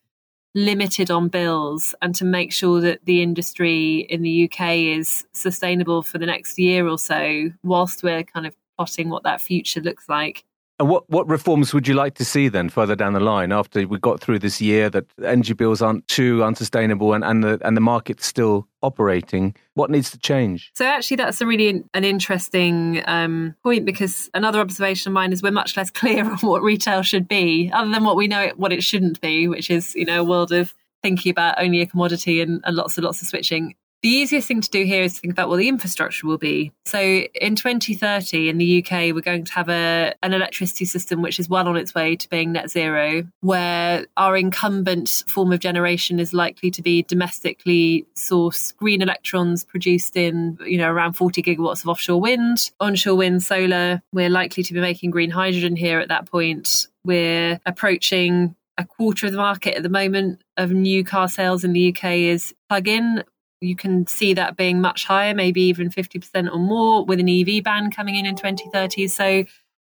limited 0.54 1.10
on 1.10 1.28
bills, 1.28 1.94
and 2.02 2.14
to 2.16 2.24
make 2.24 2.52
sure 2.52 2.80
that 2.80 3.04
the 3.04 3.22
industry 3.22 4.06
in 4.08 4.22
the 4.22 4.50
UK 4.50 4.70
is 4.98 5.24
sustainable 5.32 6.02
for 6.02 6.18
the 6.18 6.26
next 6.26 6.58
year 6.58 6.88
or 6.88 6.98
so, 6.98 7.50
whilst 7.62 8.02
we're 8.02 8.24
kind 8.24 8.46
of 8.46 8.56
plotting 8.76 9.08
what 9.08 9.24
that 9.24 9.40
future 9.40 9.80
looks 9.80 10.08
like. 10.08 10.44
And 10.80 10.88
what, 10.88 11.10
what 11.10 11.28
reforms 11.28 11.74
would 11.74 11.88
you 11.88 11.94
like 11.94 12.14
to 12.14 12.24
see 12.24 12.46
then 12.46 12.68
further 12.68 12.94
down 12.94 13.12
the 13.12 13.20
line 13.20 13.50
after 13.50 13.84
we 13.86 13.98
got 13.98 14.20
through 14.20 14.38
this 14.38 14.60
year 14.60 14.88
that 14.90 15.06
energy 15.24 15.52
bills 15.52 15.82
aren't 15.82 16.06
too 16.06 16.44
unsustainable 16.44 17.14
and, 17.14 17.24
and, 17.24 17.42
the, 17.42 17.58
and 17.64 17.76
the 17.76 17.80
market's 17.80 18.26
still 18.26 18.68
operating? 18.82 19.56
What 19.74 19.90
needs 19.90 20.12
to 20.12 20.18
change? 20.18 20.70
So, 20.76 20.84
actually, 20.86 21.16
that's 21.16 21.40
a 21.40 21.46
really 21.46 21.84
an 21.94 22.04
interesting 22.04 23.02
um, 23.06 23.56
point 23.64 23.86
because 23.86 24.30
another 24.34 24.60
observation 24.60 25.10
of 25.10 25.14
mine 25.14 25.32
is 25.32 25.42
we're 25.42 25.50
much 25.50 25.76
less 25.76 25.90
clear 25.90 26.24
on 26.24 26.38
what 26.38 26.62
retail 26.62 27.02
should 27.02 27.26
be, 27.26 27.70
other 27.72 27.90
than 27.90 28.04
what 28.04 28.16
we 28.16 28.28
know 28.28 28.42
it, 28.42 28.58
what 28.58 28.72
it 28.72 28.84
shouldn't 28.84 29.20
be, 29.20 29.48
which 29.48 29.70
is, 29.70 29.96
you 29.96 30.04
know, 30.04 30.20
a 30.20 30.24
world 30.24 30.52
of 30.52 30.74
thinking 31.02 31.30
about 31.30 31.60
only 31.60 31.80
a 31.80 31.86
commodity 31.86 32.40
and, 32.40 32.60
and 32.64 32.76
lots 32.76 32.96
and 32.96 33.04
lots 33.04 33.20
of 33.20 33.26
switching. 33.26 33.74
The 34.02 34.08
easiest 34.08 34.46
thing 34.46 34.60
to 34.60 34.70
do 34.70 34.84
here 34.84 35.02
is 35.02 35.18
think 35.18 35.32
about 35.32 35.48
what 35.48 35.56
the 35.56 35.68
infrastructure 35.68 36.28
will 36.28 36.38
be. 36.38 36.72
So 36.84 37.00
in 37.00 37.56
2030 37.56 38.48
in 38.48 38.58
the 38.58 38.84
UK, 38.84 39.12
we're 39.12 39.20
going 39.20 39.44
to 39.44 39.52
have 39.54 39.68
a, 39.68 40.14
an 40.22 40.32
electricity 40.32 40.84
system 40.84 41.20
which 41.20 41.40
is 41.40 41.48
well 41.48 41.66
on 41.66 41.76
its 41.76 41.94
way 41.96 42.14
to 42.14 42.28
being 42.28 42.52
net 42.52 42.70
zero, 42.70 43.26
where 43.40 44.06
our 44.16 44.36
incumbent 44.36 45.24
form 45.26 45.52
of 45.52 45.58
generation 45.58 46.20
is 46.20 46.32
likely 46.32 46.70
to 46.70 46.80
be 46.80 47.02
domestically 47.02 48.06
sourced 48.14 48.76
green 48.76 49.02
electrons 49.02 49.64
produced 49.64 50.16
in, 50.16 50.58
you 50.64 50.78
know, 50.78 50.90
around 50.90 51.14
40 51.14 51.42
gigawatts 51.42 51.82
of 51.82 51.88
offshore 51.88 52.20
wind, 52.20 52.70
onshore 52.78 53.16
wind, 53.16 53.42
solar. 53.42 54.00
We're 54.12 54.30
likely 54.30 54.62
to 54.62 54.74
be 54.74 54.80
making 54.80 55.10
green 55.10 55.30
hydrogen 55.30 55.74
here 55.74 55.98
at 55.98 56.08
that 56.08 56.30
point. 56.30 56.86
We're 57.04 57.58
approaching 57.66 58.54
a 58.76 58.84
quarter 58.84 59.26
of 59.26 59.32
the 59.32 59.38
market 59.38 59.74
at 59.74 59.82
the 59.82 59.88
moment 59.88 60.40
of 60.56 60.70
new 60.70 61.02
car 61.02 61.26
sales 61.26 61.64
in 61.64 61.72
the 61.72 61.88
UK 61.88 62.04
is 62.12 62.54
plug-in 62.68 63.24
you 63.60 63.76
can 63.76 64.06
see 64.06 64.34
that 64.34 64.56
being 64.56 64.80
much 64.80 65.04
higher, 65.04 65.34
maybe 65.34 65.62
even 65.62 65.90
50% 65.90 66.52
or 66.52 66.58
more 66.58 67.04
with 67.04 67.20
an 67.20 67.28
EV 67.28 67.62
ban 67.62 67.90
coming 67.90 68.16
in 68.16 68.26
in 68.26 68.36
2030. 68.36 69.08
So 69.08 69.44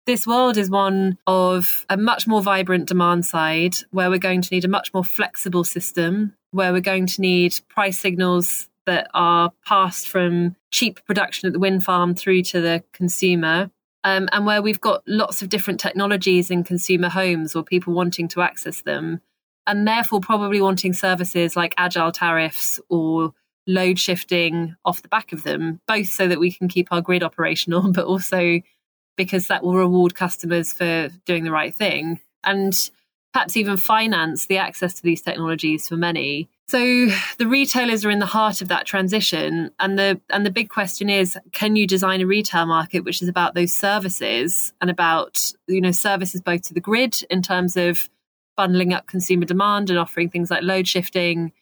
this 0.06 0.26
world 0.26 0.58
is 0.58 0.68
one 0.68 1.18
of 1.26 1.86
a 1.88 1.96
much 1.96 2.26
more 2.26 2.42
vibrant 2.42 2.86
demand 2.86 3.24
side 3.24 3.76
where 3.90 4.10
we're 4.10 4.18
going 4.18 4.42
to 4.42 4.54
need 4.54 4.64
a 4.64 4.68
much 4.68 4.92
more 4.92 5.04
flexible 5.04 5.64
system, 5.64 6.34
where 6.50 6.72
we're 6.72 6.80
going 6.80 7.06
to 7.06 7.20
need 7.20 7.58
price 7.68 7.98
signals 7.98 8.68
that 8.86 9.08
are 9.14 9.50
passed 9.66 10.08
from 10.08 10.56
cheap 10.70 11.04
production 11.06 11.46
at 11.46 11.54
the 11.54 11.58
wind 11.58 11.84
farm 11.84 12.14
through 12.14 12.42
to 12.42 12.60
the 12.60 12.84
consumer. 12.92 13.70
Um, 14.06 14.28
and 14.32 14.44
where 14.44 14.60
we've 14.60 14.82
got 14.82 15.02
lots 15.06 15.40
of 15.40 15.48
different 15.48 15.80
technologies 15.80 16.50
in 16.50 16.64
consumer 16.64 17.08
homes 17.08 17.56
or 17.56 17.64
people 17.64 17.94
wanting 17.94 18.28
to 18.28 18.42
access 18.42 18.82
them, 18.82 19.22
and 19.66 19.88
therefore 19.88 20.20
probably 20.20 20.60
wanting 20.60 20.92
services 20.92 21.56
like 21.56 21.72
agile 21.78 22.12
tariffs 22.12 22.78
or 22.90 23.32
load 23.66 23.98
shifting 23.98 24.76
off 24.84 25.02
the 25.02 25.08
back 25.08 25.32
of 25.32 25.42
them, 25.42 25.80
both 25.86 26.08
so 26.08 26.28
that 26.28 26.40
we 26.40 26.52
can 26.52 26.68
keep 26.68 26.88
our 26.90 27.00
grid 27.00 27.22
operational, 27.22 27.92
but 27.92 28.04
also 28.04 28.60
because 29.16 29.46
that 29.46 29.62
will 29.62 29.74
reward 29.74 30.14
customers 30.14 30.72
for 30.72 31.08
doing 31.24 31.44
the 31.44 31.52
right 31.52 31.74
thing 31.74 32.20
and 32.42 32.90
perhaps 33.32 33.56
even 33.56 33.76
finance 33.76 34.46
the 34.46 34.58
access 34.58 34.94
to 34.94 35.02
these 35.02 35.20
technologies 35.20 35.88
for 35.88 35.96
many. 35.96 36.48
So 36.68 36.78
the 37.38 37.46
retailers 37.46 38.04
are 38.04 38.10
in 38.10 38.20
the 38.20 38.26
heart 38.26 38.62
of 38.62 38.68
that 38.68 38.86
transition 38.86 39.70
and 39.78 39.98
the 39.98 40.20
and 40.30 40.46
the 40.46 40.50
big 40.50 40.70
question 40.70 41.10
is 41.10 41.36
can 41.52 41.76
you 41.76 41.86
design 41.86 42.22
a 42.22 42.26
retail 42.26 42.64
market 42.64 43.00
which 43.00 43.20
is 43.20 43.28
about 43.28 43.54
those 43.54 43.72
services 43.72 44.72
and 44.80 44.88
about 44.88 45.52
you 45.66 45.80
know 45.80 45.90
services 45.90 46.40
both 46.40 46.62
to 46.62 46.74
the 46.74 46.80
grid 46.80 47.22
in 47.28 47.42
terms 47.42 47.76
of 47.76 48.08
bundling 48.56 48.94
up 48.94 49.06
consumer 49.06 49.44
demand 49.44 49.90
and 49.90 49.98
offering 49.98 50.30
things 50.30 50.50
like 50.50 50.62
load 50.62 50.88
shifting 50.88 51.52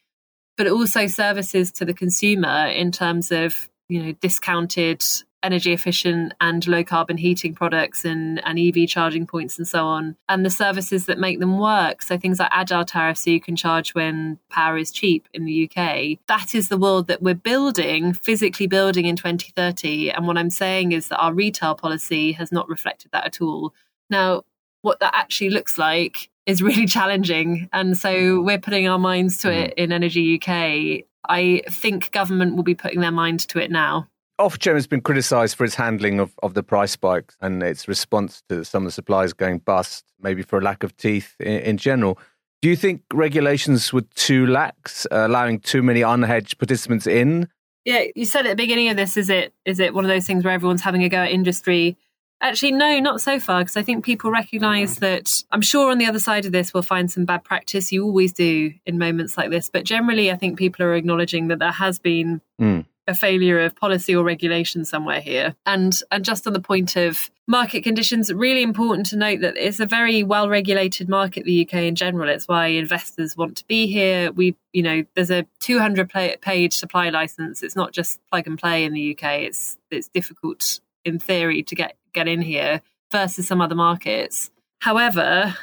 but 0.57 0.67
also 0.67 1.07
services 1.07 1.71
to 1.73 1.85
the 1.85 1.93
consumer 1.93 2.67
in 2.67 2.91
terms 2.91 3.31
of 3.31 3.69
you 3.89 4.01
know 4.01 4.11
discounted 4.13 5.03
energy 5.43 5.73
efficient 5.73 6.33
and 6.39 6.65
low 6.67 6.83
carbon 6.83 7.17
heating 7.17 7.53
products 7.53 8.05
and, 8.05 8.41
and 8.45 8.57
EV 8.57 8.87
charging 8.87 9.27
points 9.27 9.57
and 9.57 9.67
so 9.67 9.85
on, 9.85 10.15
and 10.29 10.45
the 10.45 10.49
services 10.49 11.05
that 11.05 11.19
make 11.19 11.39
them 11.39 11.59
work. 11.59 12.01
So 12.01 12.17
things 12.17 12.39
like 12.39 12.49
agile 12.51 12.85
tariffs, 12.85 13.25
so 13.25 13.29
you 13.29 13.41
can 13.41 13.55
charge 13.55 13.93
when 13.93 14.39
power 14.49 14.77
is 14.77 14.91
cheap 14.91 15.27
in 15.33 15.45
the 15.45 15.69
UK. 15.69 16.17
That 16.27 16.55
is 16.55 16.69
the 16.69 16.77
world 16.77 17.07
that 17.07 17.21
we're 17.21 17.35
building, 17.35 18.13
physically 18.13 18.67
building 18.67 19.05
in 19.05 19.15
2030. 19.15 20.11
And 20.11 20.25
what 20.25 20.37
I'm 20.37 20.49
saying 20.49 20.93
is 20.93 21.09
that 21.09 21.17
our 21.17 21.33
retail 21.33 21.75
policy 21.75 22.31
has 22.31 22.51
not 22.51 22.69
reflected 22.69 23.11
that 23.11 23.25
at 23.25 23.41
all. 23.41 23.73
Now, 24.09 24.43
what 24.81 24.99
that 24.99 25.13
actually 25.15 25.49
looks 25.49 25.77
like 25.77 26.29
is 26.45 26.61
really 26.61 26.85
challenging. 26.97 27.69
And 27.73 27.97
so 27.97 28.41
we're 28.41 28.59
putting 28.59 28.87
our 28.87 28.99
minds 28.99 29.37
to 29.39 29.51
it 29.51 29.73
in 29.75 29.91
Energy 29.91 30.39
UK. 30.39 31.05
I 31.29 31.61
think 31.69 32.11
government 32.11 32.55
will 32.55 32.63
be 32.63 32.75
putting 32.75 33.01
their 33.01 33.11
mind 33.11 33.47
to 33.49 33.59
it 33.59 33.71
now. 33.71 34.09
Ofgem 34.39 34.73
has 34.73 34.87
been 34.87 35.01
criticised 35.01 35.55
for 35.55 35.63
its 35.63 35.75
handling 35.75 36.19
of, 36.19 36.33
of 36.41 36.53
the 36.53 36.63
price 36.63 36.91
spikes 36.91 37.37
and 37.39 37.61
its 37.61 37.87
response 37.87 38.41
to 38.49 38.65
some 38.65 38.83
of 38.83 38.87
the 38.87 38.91
suppliers 38.91 39.31
going 39.31 39.59
bust, 39.59 40.05
maybe 40.19 40.41
for 40.41 40.57
a 40.57 40.61
lack 40.61 40.83
of 40.83 40.97
teeth 40.97 41.35
in, 41.39 41.59
in 41.59 41.77
general. 41.77 42.17
Do 42.61 42.69
you 42.69 42.75
think 42.75 43.03
regulations 43.13 43.93
were 43.93 44.05
too 44.15 44.47
lax, 44.47 45.05
uh, 45.11 45.27
allowing 45.27 45.59
too 45.59 45.83
many 45.83 46.01
unhedged 46.01 46.57
participants 46.57 47.05
in? 47.05 47.47
Yeah, 47.85 48.03
you 48.15 48.25
said 48.25 48.45
at 48.45 48.51
the 48.51 48.55
beginning 48.55 48.89
of 48.89 48.95
this, 48.95 49.17
is 49.17 49.29
it 49.29 49.53
is 49.65 49.79
it 49.79 49.93
one 49.93 50.05
of 50.05 50.09
those 50.09 50.25
things 50.25 50.43
where 50.43 50.53
everyone's 50.53 50.81
having 50.81 51.03
a 51.03 51.09
go 51.09 51.17
at 51.17 51.31
industry? 51.31 51.97
Actually, 52.43 52.73
no, 52.73 52.99
not 52.99 53.21
so 53.21 53.39
far, 53.39 53.61
because 53.61 53.77
I 53.77 53.83
think 53.83 54.03
people 54.03 54.29
recognise 54.29 54.97
that 54.97 55.43
I'm 55.51 55.61
sure 55.61 55.89
on 55.89 55.97
the 55.97 56.05
other 56.05 56.19
side 56.19 56.45
of 56.45 56.51
this 56.51 56.73
we'll 56.73 56.83
find 56.83 57.09
some 57.09 57.23
bad 57.23 57.45
practice. 57.45 57.91
You 57.91 58.03
always 58.03 58.33
do 58.33 58.73
in 58.85 58.97
moments 58.99 59.37
like 59.37 59.49
this. 59.49 59.69
But 59.69 59.85
generally, 59.85 60.29
I 60.29 60.35
think 60.35 60.59
people 60.59 60.85
are 60.85 60.93
acknowledging 60.93 61.47
that 61.47 61.59
there 61.59 61.71
has 61.71 61.99
been 61.99 62.41
mm 62.59 62.85
a 63.07 63.13
failure 63.13 63.59
of 63.59 63.75
policy 63.75 64.15
or 64.15 64.23
regulation 64.23 64.85
somewhere 64.85 65.19
here. 65.19 65.55
And 65.65 65.97
and 66.11 66.23
just 66.23 66.47
on 66.47 66.53
the 66.53 66.59
point 66.59 66.95
of 66.95 67.29
market 67.47 67.83
conditions, 67.83 68.31
really 68.31 68.63
important 68.63 69.07
to 69.07 69.17
note 69.17 69.41
that 69.41 69.57
it's 69.57 69.79
a 69.79 69.85
very 69.85 70.23
well 70.23 70.47
regulated 70.49 71.09
market, 71.09 71.43
the 71.43 71.65
UK 71.65 71.83
in 71.83 71.95
general. 71.95 72.29
It's 72.29 72.47
why 72.47 72.67
investors 72.67 73.35
want 73.35 73.57
to 73.57 73.65
be 73.65 73.87
here. 73.87 74.31
We, 74.31 74.55
you 74.71 74.83
know, 74.83 75.03
there's 75.15 75.31
a 75.31 75.45
200 75.59 76.09
page 76.41 76.73
supply 76.73 77.09
license. 77.09 77.63
It's 77.63 77.75
not 77.75 77.91
just 77.91 78.19
plug 78.31 78.47
and 78.47 78.57
play 78.57 78.85
in 78.85 78.93
the 78.93 79.11
UK. 79.11 79.41
It's 79.41 79.77
it's 79.91 80.07
difficult 80.07 80.79
in 81.03 81.19
theory 81.19 81.63
to 81.63 81.75
get 81.75 81.97
get 82.13 82.27
in 82.27 82.41
here 82.41 82.81
versus 83.11 83.47
some 83.47 83.61
other 83.61 83.75
markets. 83.75 84.49
However, 84.79 85.55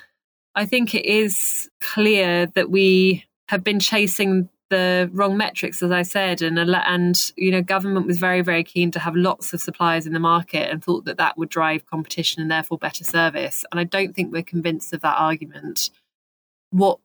I 0.54 0.66
think 0.66 0.94
it 0.94 1.06
is 1.06 1.70
clear 1.80 2.46
that 2.46 2.70
we 2.70 3.24
have 3.48 3.62
been 3.64 3.80
chasing 3.80 4.48
the 4.70 5.10
wrong 5.12 5.36
metrics, 5.36 5.82
as 5.82 5.90
I 5.90 6.02
said, 6.02 6.42
and 6.42 6.58
and 6.58 7.32
you 7.36 7.50
know, 7.50 7.60
government 7.60 8.06
was 8.06 8.18
very 8.18 8.40
very 8.40 8.64
keen 8.64 8.90
to 8.92 9.00
have 9.00 9.16
lots 9.16 9.52
of 9.52 9.60
suppliers 9.60 10.06
in 10.06 10.12
the 10.12 10.20
market 10.20 10.70
and 10.70 10.82
thought 10.82 11.04
that 11.04 11.18
that 11.18 11.36
would 11.36 11.48
drive 11.48 11.86
competition 11.86 12.40
and 12.40 12.50
therefore 12.50 12.78
better 12.78 13.04
service. 13.04 13.64
And 13.70 13.80
I 13.80 13.84
don't 13.84 14.14
think 14.14 14.32
we're 14.32 14.42
convinced 14.42 14.92
of 14.92 15.02
that 15.02 15.16
argument. 15.18 15.90
What 16.70 17.00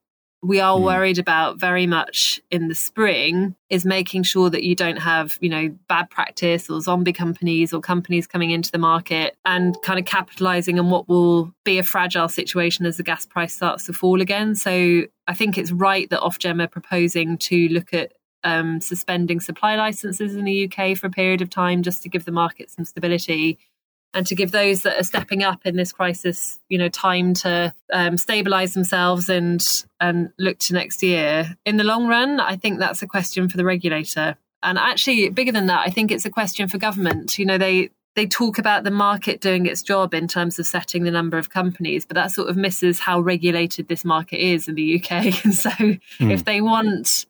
we 0.46 0.60
are 0.60 0.78
mm. 0.78 0.84
worried 0.84 1.18
about 1.18 1.58
very 1.58 1.88
much 1.88 2.40
in 2.52 2.68
the 2.68 2.76
spring 2.76 3.56
is 3.70 3.86
making 3.86 4.24
sure 4.24 4.50
that 4.50 4.64
you 4.64 4.76
don't 4.76 4.98
have, 4.98 5.38
you 5.42 5.50
know, 5.50 5.70
bad 5.88 6.10
practice 6.10 6.70
or 6.70 6.80
zombie 6.82 7.14
companies 7.14 7.74
or 7.74 7.82
companies 7.82 8.28
coming 8.28 8.52
into 8.52 8.72
the 8.72 8.78
market 8.78 9.36
and 9.46 9.76
kind 9.82 9.98
of 9.98 10.06
capitalizing 10.06 10.78
on 10.78 10.90
what 10.90 11.10
will 11.10 11.52
be 11.64 11.80
a 11.80 11.84
fragile 11.84 12.30
situation 12.30 12.86
as 12.86 12.98
the 12.98 13.04
gas 13.04 13.26
price 13.26 13.56
starts 13.56 13.86
to 13.86 13.94
fall 13.94 14.22
again. 14.22 14.56
So 14.56 15.04
I 15.28 15.34
think 15.34 15.58
it's 15.58 15.72
right 15.72 16.10
that 16.12 16.22
Ofgem 16.22 16.62
are 16.62 16.68
proposing 16.68 17.38
to 17.40 17.68
look 17.70 17.94
at 17.94 18.14
um, 18.44 18.80
suspending 18.80 19.40
supply 19.40 19.76
licenses 19.76 20.36
in 20.36 20.46
the 20.46 20.72
UK 20.72 20.96
for 20.96 21.08
a 21.08 21.12
period 21.12 21.42
of 21.42 21.50
time 21.50 21.82
just 21.82 22.04
to 22.04 22.10
give 22.10 22.26
the 22.26 22.32
market 22.32 22.70
some 22.70 22.86
stability 22.86 23.58
and 24.16 24.26
to 24.28 24.34
give 24.34 24.52
those 24.52 24.84
that 24.84 24.98
are 25.00 25.04
stepping 25.04 25.44
up 25.44 25.66
in 25.66 25.76
this 25.76 25.92
crisis, 25.92 26.58
you 26.70 26.78
know, 26.78 26.88
time 26.88 27.34
to 27.34 27.74
um, 27.92 28.18
stabilize 28.18 28.74
themselves 28.74 29.28
and 29.28 29.84
and 30.00 30.32
look 30.40 30.58
to 30.60 30.74
next 30.74 31.04
year. 31.04 31.56
In 31.66 31.76
the 31.76 31.84
long 31.84 32.08
run, 32.08 32.40
I 32.40 32.56
think 32.56 32.80
that's 32.80 33.04
a 33.04 33.08
question 33.08 33.50
for 33.50 33.58
the 33.58 33.66
regulator. 33.66 34.38
And 34.64 34.80
actually, 34.80 35.30
bigger 35.30 35.52
than 35.52 35.68
that, 35.68 35.86
I 35.86 35.90
think 35.90 36.12
it's 36.12 36.26
a 36.26 36.30
question 36.30 36.70
for 36.70 36.78
government. 36.78 37.38
You 37.38 37.46
know, 37.46 37.58
they 37.58 37.90
they 38.16 38.26
talk 38.26 38.58
about 38.58 38.86
the 38.86 38.92
market 38.92 39.42
doing 39.42 39.66
its 39.66 39.84
job 39.84 40.14
in 40.14 40.30
terms 40.30 40.58
of 40.60 40.66
setting 40.66 41.04
the 41.04 41.12
number 41.12 41.38
of 41.38 41.50
companies, 41.50 42.06
but 42.06 42.16
that 42.16 42.32
sort 42.32 42.50
of 42.50 42.56
misses 42.56 43.00
how 43.00 43.20
regulated 43.20 43.90
this 43.90 44.06
market 44.06 44.38
is 44.38 44.70
in 44.70 44.76
the 44.76 44.96
UK. 44.96 45.12
And 45.44 45.54
so, 45.54 45.70
mm. 45.70 46.32
if 46.32 46.46
they 46.46 46.62
want 46.62 47.26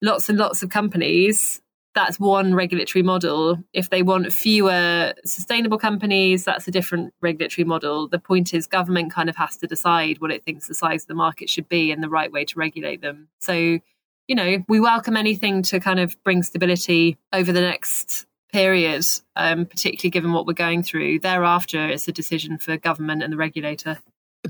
lots 0.00 0.28
and 0.28 0.38
lots 0.38 0.62
of 0.62 0.70
companies, 0.70 1.60
that's 1.94 2.20
one 2.20 2.54
regulatory 2.54 3.02
model. 3.02 3.58
If 3.72 3.90
they 3.90 4.02
want 4.02 4.32
fewer 4.32 5.12
sustainable 5.24 5.78
companies, 5.78 6.44
that's 6.44 6.68
a 6.68 6.70
different 6.70 7.12
regulatory 7.20 7.64
model. 7.64 8.08
The 8.08 8.18
point 8.18 8.54
is, 8.54 8.66
government 8.66 9.12
kind 9.12 9.28
of 9.28 9.36
has 9.36 9.56
to 9.58 9.66
decide 9.66 10.20
what 10.20 10.30
it 10.30 10.44
thinks 10.44 10.68
the 10.68 10.74
size 10.74 11.02
of 11.02 11.08
the 11.08 11.14
market 11.14 11.50
should 11.50 11.68
be 11.68 11.90
and 11.90 12.02
the 12.02 12.08
right 12.08 12.30
way 12.30 12.44
to 12.44 12.58
regulate 12.58 13.00
them. 13.00 13.28
So, 13.40 13.52
you 14.28 14.34
know, 14.34 14.58
we 14.68 14.78
welcome 14.78 15.16
anything 15.16 15.62
to 15.64 15.80
kind 15.80 15.98
of 15.98 16.16
bring 16.22 16.42
stability 16.42 17.18
over 17.32 17.52
the 17.52 17.60
next 17.60 18.26
period, 18.52 19.04
um, 19.36 19.66
particularly 19.66 20.10
given 20.10 20.32
what 20.32 20.46
we're 20.46 20.52
going 20.52 20.82
through. 20.82 21.20
Thereafter, 21.20 21.88
it's 21.88 22.08
a 22.08 22.12
decision 22.12 22.58
for 22.58 22.76
government 22.76 23.22
and 23.22 23.32
the 23.32 23.36
regulator. 23.36 23.98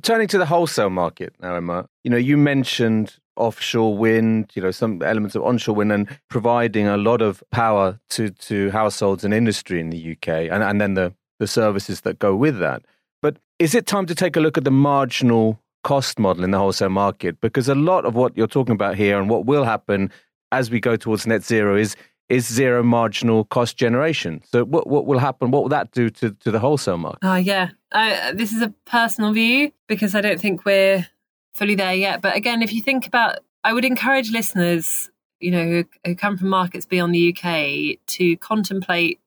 Turning 0.03 0.29
to 0.29 0.39
the 0.39 0.47
wholesale 0.47 0.91
market 0.91 1.35
now, 1.41 1.55
Emma, 1.55 1.87
you 2.05 2.11
know, 2.11 2.17
you 2.17 2.37
mentioned 2.37 3.17
offshore 3.41 3.97
wind, 3.97 4.51
you 4.55 4.63
know, 4.63 4.71
some 4.71 5.03
elements 5.03 5.35
of 5.35 5.43
onshore 5.43 5.75
wind 5.75 5.93
and 5.93 6.09
providing 6.29 6.87
a 6.87 6.97
lot 6.97 7.23
of 7.23 7.43
power 7.51 7.99
to, 8.11 8.31
to 8.31 8.71
households 8.71 9.25
and 9.25 9.33
industry 9.35 9.81
in 9.81 9.91
the 9.91 10.13
UK 10.13 10.29
and, 10.29 10.63
and 10.63 10.81
then 10.81 10.95
the, 10.95 11.13
the 11.39 11.47
services 11.47 12.03
that 12.03 12.19
go 12.19 12.37
with 12.37 12.59
that. 12.59 12.83
But 13.23 13.39
is 13.59 13.75
it 13.75 13.87
time 13.87 14.07
to 14.07 14.15
take 14.15 14.37
a 14.37 14.41
look 14.41 14.59
at 14.59 14.65
the 14.65 14.71
marginal 14.71 15.61
cost 15.83 16.19
model 16.19 16.45
in 16.45 16.51
the 16.51 16.59
wholesale 16.59 16.91
market? 16.91 17.41
Because 17.41 17.69
a 17.69 17.75
lot 17.75 18.05
of 18.05 18.15
what 18.15 18.37
you're 18.37 18.47
talking 18.47 18.75
about 18.75 18.97
here 18.97 19.19
and 19.19 19.29
what 19.29 19.47
will 19.47 19.65
happen 19.65 20.11
as 20.53 20.71
we 20.71 20.81
go 20.81 20.97
towards 20.97 21.27
net 21.27 21.43
zero 21.43 21.77
is 21.77 21.97
is 22.29 22.47
zero 22.47 22.83
marginal 22.83 23.45
cost 23.45 23.77
generation. 23.77 24.41
So 24.45 24.65
what 24.65 24.87
what 24.87 25.05
will 25.07 25.19
happen? 25.19 25.51
What 25.51 25.63
will 25.63 25.69
that 25.71 25.91
do 25.91 26.11
to, 26.11 26.31
to 26.31 26.51
the 26.51 26.61
wholesale 26.61 26.99
market? 26.99 27.19
Oh 27.23 27.37
yeah, 27.37 27.71
I, 27.93 28.33
this 28.33 28.53
is 28.53 28.63
a 28.63 28.73
personal 28.87 29.33
view 29.33 29.73
because 29.89 30.15
I 30.15 30.21
don't 30.21 30.41
think 30.41 30.65
we're 30.65 31.07
fully 31.55 31.75
there 31.75 31.95
yet. 31.95 32.23
But 32.23 32.37
again, 32.37 32.63
if 32.63 32.73
you 32.73 32.83
think 32.83 33.07
about, 33.07 33.39
I 33.65 33.73
would 33.73 33.85
encourage 33.85 34.31
listeners, 34.31 35.11
you 35.41 35.51
know, 35.51 35.65
who, 35.65 35.85
who 36.05 36.15
come 36.15 36.37
from 36.37 36.49
markets 36.49 36.87
beyond 36.87 37.15
the 37.15 37.35
UK 37.35 37.99
to 38.07 38.37
contemplate 38.39 39.21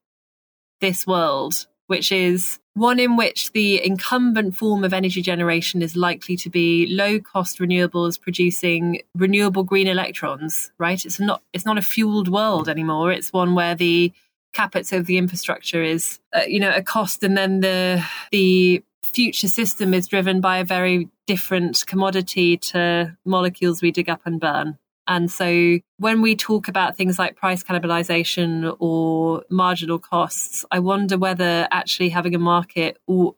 this 0.81 1.07
world, 1.07 1.67
which 1.87 2.11
is 2.11 2.59
one 2.73 2.99
in 2.99 3.15
which 3.15 3.51
the 3.51 3.83
incumbent 3.85 4.55
form 4.55 4.83
of 4.83 4.93
energy 4.93 5.21
generation 5.21 5.81
is 5.81 5.95
likely 5.95 6.35
to 6.35 6.49
be 6.49 6.87
low 6.89 7.19
cost 7.19 7.59
renewables 7.59 8.19
producing 8.19 9.01
renewable 9.15 9.63
green 9.63 9.87
electrons 9.87 10.71
right 10.79 11.05
it's 11.05 11.19
not 11.19 11.41
it's 11.53 11.65
not 11.65 11.77
a 11.77 11.83
fueled 11.83 12.27
world 12.27 12.67
anymore 12.67 13.11
it's 13.11 13.31
one 13.31 13.53
where 13.53 13.75
the 13.75 14.11
capex 14.55 14.95
of 14.95 15.05
the 15.05 15.17
infrastructure 15.17 15.83
is 15.83 16.19
uh, 16.35 16.41
you 16.47 16.59
know 16.59 16.73
a 16.73 16.81
cost 16.81 17.23
and 17.23 17.37
then 17.37 17.59
the 17.59 18.03
the 18.31 18.83
future 19.03 19.47
system 19.47 19.93
is 19.93 20.07
driven 20.07 20.41
by 20.41 20.57
a 20.57 20.65
very 20.65 21.09
different 21.27 21.85
commodity 21.85 22.57
to 22.57 23.15
molecules 23.25 23.81
we 23.81 23.91
dig 23.91 24.09
up 24.09 24.21
and 24.25 24.39
burn. 24.39 24.77
And 25.05 25.29
so 25.29 25.79
when 25.97 26.21
we 26.21 26.35
talk 26.35 26.67
about 26.67 26.95
things 26.95 27.19
like 27.19 27.35
price 27.35 27.63
cannibalization 27.63 28.75
or 28.79 29.43
marginal 29.49 29.99
costs, 29.99 30.63
I 30.71 30.79
wonder 30.79 31.17
whether 31.17 31.67
actually 31.71 32.09
having 32.09 32.35
a 32.35 32.39
market 32.39 32.97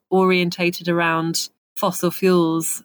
orientated 0.09 0.87
around 0.87 1.49
fossil 1.75 2.11
fuels 2.11 2.83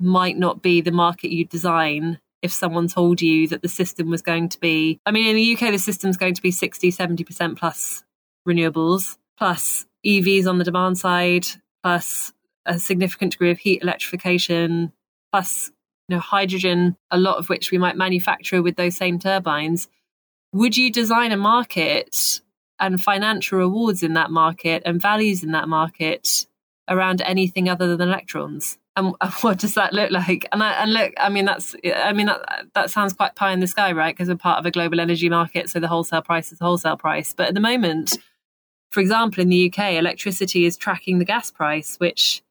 might 0.00 0.36
not 0.36 0.62
be 0.62 0.80
the 0.80 0.92
market 0.92 1.30
you 1.30 1.44
design 1.44 2.20
if 2.40 2.52
someone 2.52 2.86
told 2.86 3.20
you 3.20 3.48
that 3.48 3.62
the 3.62 3.68
system 3.68 4.10
was 4.10 4.22
going 4.22 4.48
to 4.48 4.60
be 4.60 5.00
I 5.04 5.10
mean 5.10 5.26
in 5.26 5.34
the 5.34 5.54
UK 5.54 5.72
the 5.72 5.78
system's 5.78 6.16
going 6.16 6.34
to 6.34 6.42
be 6.42 6.52
60 6.52 6.92
70% 6.92 7.58
plus 7.58 8.04
renewables 8.46 9.16
plus 9.36 9.86
EVs 10.06 10.46
on 10.46 10.58
the 10.58 10.64
demand 10.64 10.98
side 10.98 11.46
plus 11.82 12.32
a 12.66 12.78
significant 12.78 13.32
degree 13.32 13.50
of 13.50 13.58
heat 13.58 13.82
electrification, 13.82 14.92
plus 15.32 15.70
you 16.08 16.16
know, 16.16 16.20
hydrogen, 16.20 16.96
a 17.10 17.18
lot 17.18 17.38
of 17.38 17.48
which 17.48 17.70
we 17.70 17.78
might 17.78 17.96
manufacture 17.96 18.62
with 18.62 18.76
those 18.76 18.96
same 18.96 19.18
turbines. 19.18 19.88
Would 20.52 20.76
you 20.76 20.90
design 20.90 21.32
a 21.32 21.36
market 21.36 22.40
and 22.80 23.00
financial 23.00 23.58
rewards 23.58 24.02
in 24.02 24.14
that 24.14 24.30
market 24.30 24.82
and 24.86 25.00
values 25.00 25.42
in 25.42 25.52
that 25.52 25.68
market 25.68 26.46
around 26.88 27.20
anything 27.22 27.68
other 27.68 27.96
than 27.96 28.08
electrons? 28.08 28.78
And 28.96 29.14
what 29.42 29.58
does 29.58 29.74
that 29.74 29.92
look 29.92 30.10
like? 30.10 30.46
And, 30.50 30.62
I, 30.62 30.82
and 30.82 30.92
look, 30.92 31.12
I 31.18 31.28
mean, 31.28 31.44
that's, 31.44 31.76
I 31.94 32.12
mean, 32.12 32.26
that, 32.26 32.66
that 32.74 32.90
sounds 32.90 33.12
quite 33.12 33.34
pie 33.34 33.52
in 33.52 33.60
the 33.60 33.66
sky, 33.66 33.92
right? 33.92 34.14
Because 34.14 34.28
we're 34.28 34.36
part 34.36 34.58
of 34.58 34.66
a 34.66 34.70
global 34.70 35.00
energy 35.00 35.28
market, 35.28 35.68
so 35.68 35.80
the 35.80 35.88
wholesale 35.88 36.22
price 36.22 36.52
is 36.52 36.58
the 36.58 36.64
wholesale 36.64 36.96
price. 36.96 37.34
But 37.34 37.48
at 37.48 37.54
the 37.54 37.60
moment, 37.60 38.18
for 38.90 39.00
example, 39.00 39.42
in 39.42 39.48
the 39.48 39.70
UK, 39.70 39.92
electricity 39.94 40.64
is 40.64 40.76
tracking 40.76 41.18
the 41.18 41.24
gas 41.24 41.50
price, 41.50 41.96
which 41.96 42.42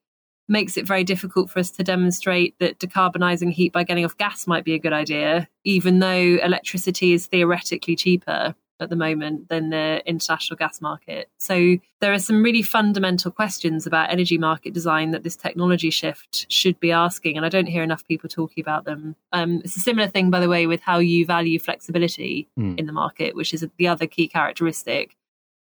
makes 0.48 0.76
it 0.76 0.86
very 0.86 1.04
difficult 1.04 1.50
for 1.50 1.58
us 1.58 1.70
to 1.70 1.84
demonstrate 1.84 2.58
that 2.58 2.78
decarbonising 2.78 3.52
heat 3.52 3.72
by 3.72 3.84
getting 3.84 4.04
off 4.04 4.16
gas 4.16 4.46
might 4.46 4.64
be 4.64 4.74
a 4.74 4.78
good 4.78 4.92
idea, 4.92 5.48
even 5.64 5.98
though 5.98 6.38
electricity 6.42 7.12
is 7.12 7.26
theoretically 7.26 7.94
cheaper 7.94 8.54
at 8.80 8.90
the 8.90 8.96
moment 8.96 9.48
than 9.48 9.70
the 9.70 10.02
international 10.06 10.56
gas 10.56 10.80
market. 10.80 11.28
So 11.38 11.76
there 12.00 12.12
are 12.12 12.18
some 12.18 12.42
really 12.42 12.62
fundamental 12.62 13.30
questions 13.30 13.86
about 13.86 14.10
energy 14.10 14.38
market 14.38 14.72
design 14.72 15.10
that 15.10 15.24
this 15.24 15.36
technology 15.36 15.90
shift 15.90 16.46
should 16.48 16.78
be 16.78 16.92
asking, 16.92 17.36
and 17.36 17.44
I 17.44 17.48
don't 17.48 17.66
hear 17.66 17.82
enough 17.82 18.06
people 18.06 18.28
talking 18.28 18.62
about 18.62 18.84
them. 18.84 19.16
Um, 19.32 19.60
it's 19.64 19.76
a 19.76 19.80
similar 19.80 20.08
thing, 20.08 20.30
by 20.30 20.40
the 20.40 20.48
way, 20.48 20.66
with 20.66 20.80
how 20.80 20.98
you 20.98 21.26
value 21.26 21.58
flexibility 21.58 22.48
mm. 22.58 22.78
in 22.78 22.86
the 22.86 22.92
market, 22.92 23.34
which 23.34 23.52
is 23.52 23.66
the 23.76 23.88
other 23.88 24.06
key 24.06 24.28
characteristic 24.28 25.16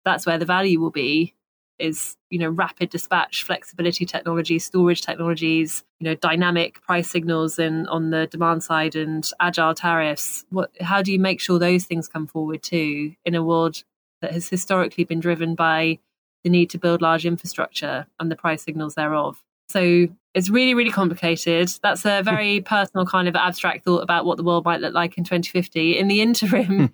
that's 0.05 0.25
where 0.25 0.37
the 0.37 0.45
value 0.45 0.79
will 0.79 0.91
be. 0.91 1.35
is 1.77 2.17
you 2.29 2.37
know 2.37 2.49
rapid 2.49 2.89
dispatch 2.89 3.43
flexibility 3.43 4.05
technologies 4.05 4.65
storage 4.65 5.01
technologies 5.01 5.83
you 5.99 6.05
know 6.05 6.15
dynamic 6.15 6.81
price 6.81 7.09
signals 7.09 7.57
and 7.57 7.87
on 7.87 8.11
the 8.11 8.27
demand 8.27 8.63
side 8.63 8.95
and 8.95 9.31
agile 9.39 9.73
tariffs 9.73 10.45
what 10.49 10.69
how 10.81 11.01
do 11.01 11.11
you 11.11 11.19
make 11.19 11.39
sure 11.39 11.57
those 11.57 11.85
things 11.85 12.07
come 12.07 12.27
forward 12.27 12.61
too 12.61 13.13
in 13.25 13.33
a 13.33 13.43
world 13.43 13.83
that 14.21 14.33
has 14.33 14.49
historically 14.49 15.05
been 15.05 15.19
driven 15.19 15.55
by 15.55 15.97
the 16.43 16.49
need 16.49 16.69
to 16.69 16.77
build 16.77 17.01
large 17.01 17.25
infrastructure 17.25 18.05
and 18.19 18.29
the 18.29 18.35
price 18.35 18.61
signals 18.61 18.95
thereof 18.95 19.41
so 19.69 20.07
it's 20.33 20.49
really 20.49 20.73
really 20.73 20.91
complicated 20.91 21.69
that's 21.81 22.05
a 22.05 22.21
very 22.23 22.61
personal 22.75 23.05
kind 23.05 23.27
of 23.27 23.35
abstract 23.35 23.85
thought 23.85 24.03
about 24.03 24.25
what 24.25 24.37
the 24.37 24.43
world 24.43 24.65
might 24.65 24.81
look 24.81 24.93
like 24.93 25.17
in 25.17 25.23
2050 25.23 25.97
in 25.97 26.07
the 26.07 26.21
interim 26.21 26.65
hmm. 26.65 26.85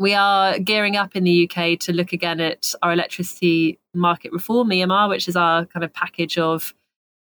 We 0.00 0.14
are 0.14 0.58
gearing 0.58 0.96
up 0.96 1.14
in 1.14 1.24
the 1.24 1.44
UK 1.44 1.78
to 1.80 1.92
look 1.92 2.14
again 2.14 2.40
at 2.40 2.74
our 2.82 2.94
electricity 2.94 3.78
market 3.92 4.32
reform, 4.32 4.70
EMR, 4.70 5.10
which 5.10 5.28
is 5.28 5.36
our 5.36 5.66
kind 5.66 5.84
of 5.84 5.92
package 5.92 6.38
of 6.38 6.72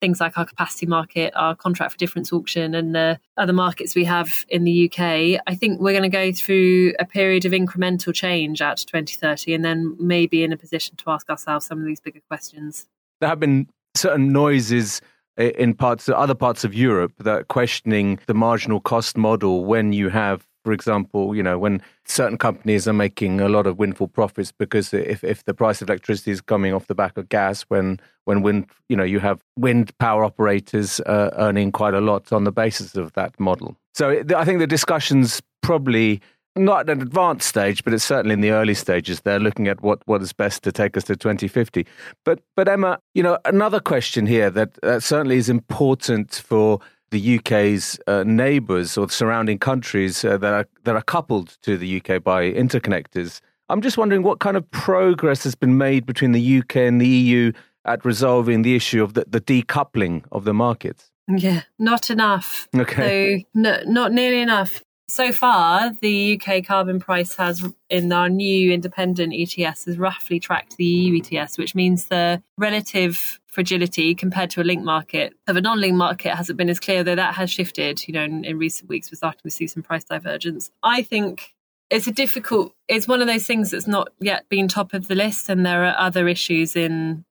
things 0.00 0.20
like 0.20 0.38
our 0.38 0.46
capacity 0.46 0.86
market, 0.86 1.34
our 1.36 1.54
contract 1.54 1.92
for 1.92 1.98
difference 1.98 2.32
auction, 2.32 2.74
and 2.74 2.94
the 2.94 3.20
other 3.36 3.52
markets 3.52 3.94
we 3.94 4.06
have 4.06 4.46
in 4.48 4.64
the 4.64 4.90
UK. 4.90 5.38
I 5.46 5.54
think 5.54 5.82
we're 5.82 5.92
going 5.92 6.02
to 6.02 6.08
go 6.08 6.32
through 6.32 6.94
a 6.98 7.04
period 7.04 7.44
of 7.44 7.52
incremental 7.52 8.14
change 8.14 8.62
out 8.62 8.78
to 8.78 8.86
2030 8.86 9.52
and 9.52 9.62
then 9.62 9.94
maybe 10.00 10.42
in 10.42 10.50
a 10.50 10.56
position 10.56 10.96
to 10.96 11.10
ask 11.10 11.28
ourselves 11.28 11.66
some 11.66 11.78
of 11.78 11.84
these 11.84 12.00
bigger 12.00 12.20
questions. 12.26 12.86
There 13.20 13.28
have 13.28 13.38
been 13.38 13.68
certain 13.94 14.32
noises 14.32 15.02
in 15.36 15.74
parts 15.74 16.08
other 16.08 16.34
parts 16.34 16.64
of 16.64 16.72
Europe 16.72 17.12
that 17.18 17.48
questioning 17.48 18.18
the 18.26 18.34
marginal 18.34 18.80
cost 18.80 19.18
model 19.18 19.66
when 19.66 19.92
you 19.92 20.08
have 20.08 20.46
for 20.64 20.72
example, 20.72 21.34
you 21.34 21.42
know, 21.42 21.58
when 21.58 21.82
certain 22.04 22.38
companies 22.38 22.86
are 22.86 22.92
making 22.92 23.40
a 23.40 23.48
lot 23.48 23.66
of 23.66 23.78
windfall 23.78 24.08
profits 24.08 24.52
because 24.52 24.92
if, 24.94 25.24
if 25.24 25.44
the 25.44 25.54
price 25.54 25.82
of 25.82 25.88
electricity 25.88 26.30
is 26.30 26.40
coming 26.40 26.72
off 26.72 26.86
the 26.86 26.94
back 26.94 27.16
of 27.16 27.28
gas, 27.28 27.62
when 27.62 28.00
when 28.24 28.42
wind, 28.42 28.66
you 28.88 28.96
know, 28.96 29.02
you 29.02 29.18
have 29.18 29.42
wind 29.56 29.96
power 29.98 30.24
operators 30.24 31.00
uh, 31.00 31.30
earning 31.36 31.72
quite 31.72 31.94
a 31.94 32.00
lot 32.00 32.32
on 32.32 32.44
the 32.44 32.52
basis 32.52 32.94
of 32.94 33.12
that 33.14 33.38
model. 33.40 33.76
So 33.94 34.22
I 34.36 34.44
think 34.44 34.60
the 34.60 34.66
discussions 34.66 35.42
probably 35.60 36.20
not 36.54 36.88
at 36.88 36.96
an 36.96 37.02
advanced 37.02 37.48
stage, 37.48 37.82
but 37.82 37.94
it's 37.94 38.04
certainly 38.04 38.34
in 38.34 38.40
the 38.40 38.50
early 38.50 38.74
stages. 38.74 39.20
They're 39.20 39.40
looking 39.40 39.68
at 39.68 39.82
what, 39.82 40.06
what 40.06 40.20
is 40.22 40.32
best 40.32 40.62
to 40.64 40.72
take 40.72 40.96
us 40.96 41.04
to 41.04 41.16
2050. 41.16 41.86
But 42.24 42.40
but 42.56 42.68
Emma, 42.68 42.98
you 43.14 43.22
know, 43.22 43.38
another 43.44 43.80
question 43.80 44.26
here 44.26 44.50
that, 44.50 44.74
that 44.82 45.02
certainly 45.02 45.36
is 45.36 45.48
important 45.48 46.34
for 46.34 46.80
the 47.12 47.38
UK's 47.38 48.00
uh, 48.08 48.24
neighbours 48.26 48.98
or 48.98 49.08
surrounding 49.08 49.58
countries 49.58 50.24
uh, 50.24 50.36
that 50.38 50.52
are 50.52 50.66
that 50.84 50.96
are 50.96 51.02
coupled 51.02 51.56
to 51.62 51.76
the 51.76 51.98
UK 51.98 52.22
by 52.22 52.50
interconnectors. 52.50 53.40
I'm 53.68 53.80
just 53.80 53.96
wondering 53.96 54.22
what 54.22 54.40
kind 54.40 54.56
of 54.56 54.68
progress 54.72 55.44
has 55.44 55.54
been 55.54 55.78
made 55.78 56.04
between 56.04 56.32
the 56.32 56.58
UK 56.58 56.76
and 56.76 57.00
the 57.00 57.06
EU 57.06 57.52
at 57.84 58.04
resolving 58.04 58.62
the 58.62 58.74
issue 58.74 59.02
of 59.02 59.14
the, 59.14 59.24
the 59.28 59.40
decoupling 59.40 60.24
of 60.32 60.44
the 60.44 60.54
markets. 60.54 61.10
Yeah, 61.28 61.62
not 61.78 62.10
enough. 62.10 62.68
Okay, 62.74 63.40
so 63.40 63.60
no, 63.60 63.82
not 63.86 64.12
nearly 64.12 64.40
enough. 64.40 64.82
So 65.08 65.30
far, 65.30 65.92
the 66.00 66.40
UK 66.40 66.64
carbon 66.64 66.98
price 66.98 67.36
has, 67.36 67.62
in 67.90 68.10
our 68.12 68.30
new 68.30 68.72
independent 68.72 69.34
ETS, 69.36 69.84
has 69.84 69.98
roughly 69.98 70.40
tracked 70.40 70.78
the 70.78 70.86
EU 70.86 71.20
ETS, 71.20 71.58
which 71.58 71.74
means 71.74 72.06
the 72.06 72.42
relative 72.56 73.38
fragility 73.52 74.14
compared 74.14 74.50
to 74.50 74.62
a 74.62 74.64
link 74.64 74.82
market 74.82 75.34
of 75.46 75.56
a 75.56 75.60
non-link 75.60 75.94
market 75.94 76.34
hasn't 76.34 76.56
been 76.56 76.70
as 76.70 76.80
clear, 76.80 77.04
though 77.04 77.14
that 77.14 77.34
has 77.34 77.50
shifted. 77.50 78.06
You 78.08 78.14
know, 78.14 78.24
in, 78.24 78.44
in 78.44 78.58
recent 78.58 78.88
weeks, 78.88 79.12
we're 79.12 79.16
starting 79.16 79.42
to 79.44 79.50
see 79.50 79.66
some 79.66 79.82
price 79.82 80.04
divergence. 80.04 80.70
I 80.82 81.02
think 81.02 81.54
it's 81.90 82.06
a 82.06 82.12
difficult. 82.12 82.74
It's 82.88 83.06
one 83.06 83.20
of 83.20 83.28
those 83.28 83.46
things 83.46 83.70
that's 83.70 83.86
not 83.86 84.08
yet 84.18 84.48
been 84.48 84.66
top 84.66 84.94
of 84.94 85.06
the 85.06 85.14
list, 85.14 85.48
and 85.48 85.64
there 85.64 85.84
are 85.84 85.94
other 85.98 86.26
issues 86.26 86.74
in 86.74 87.24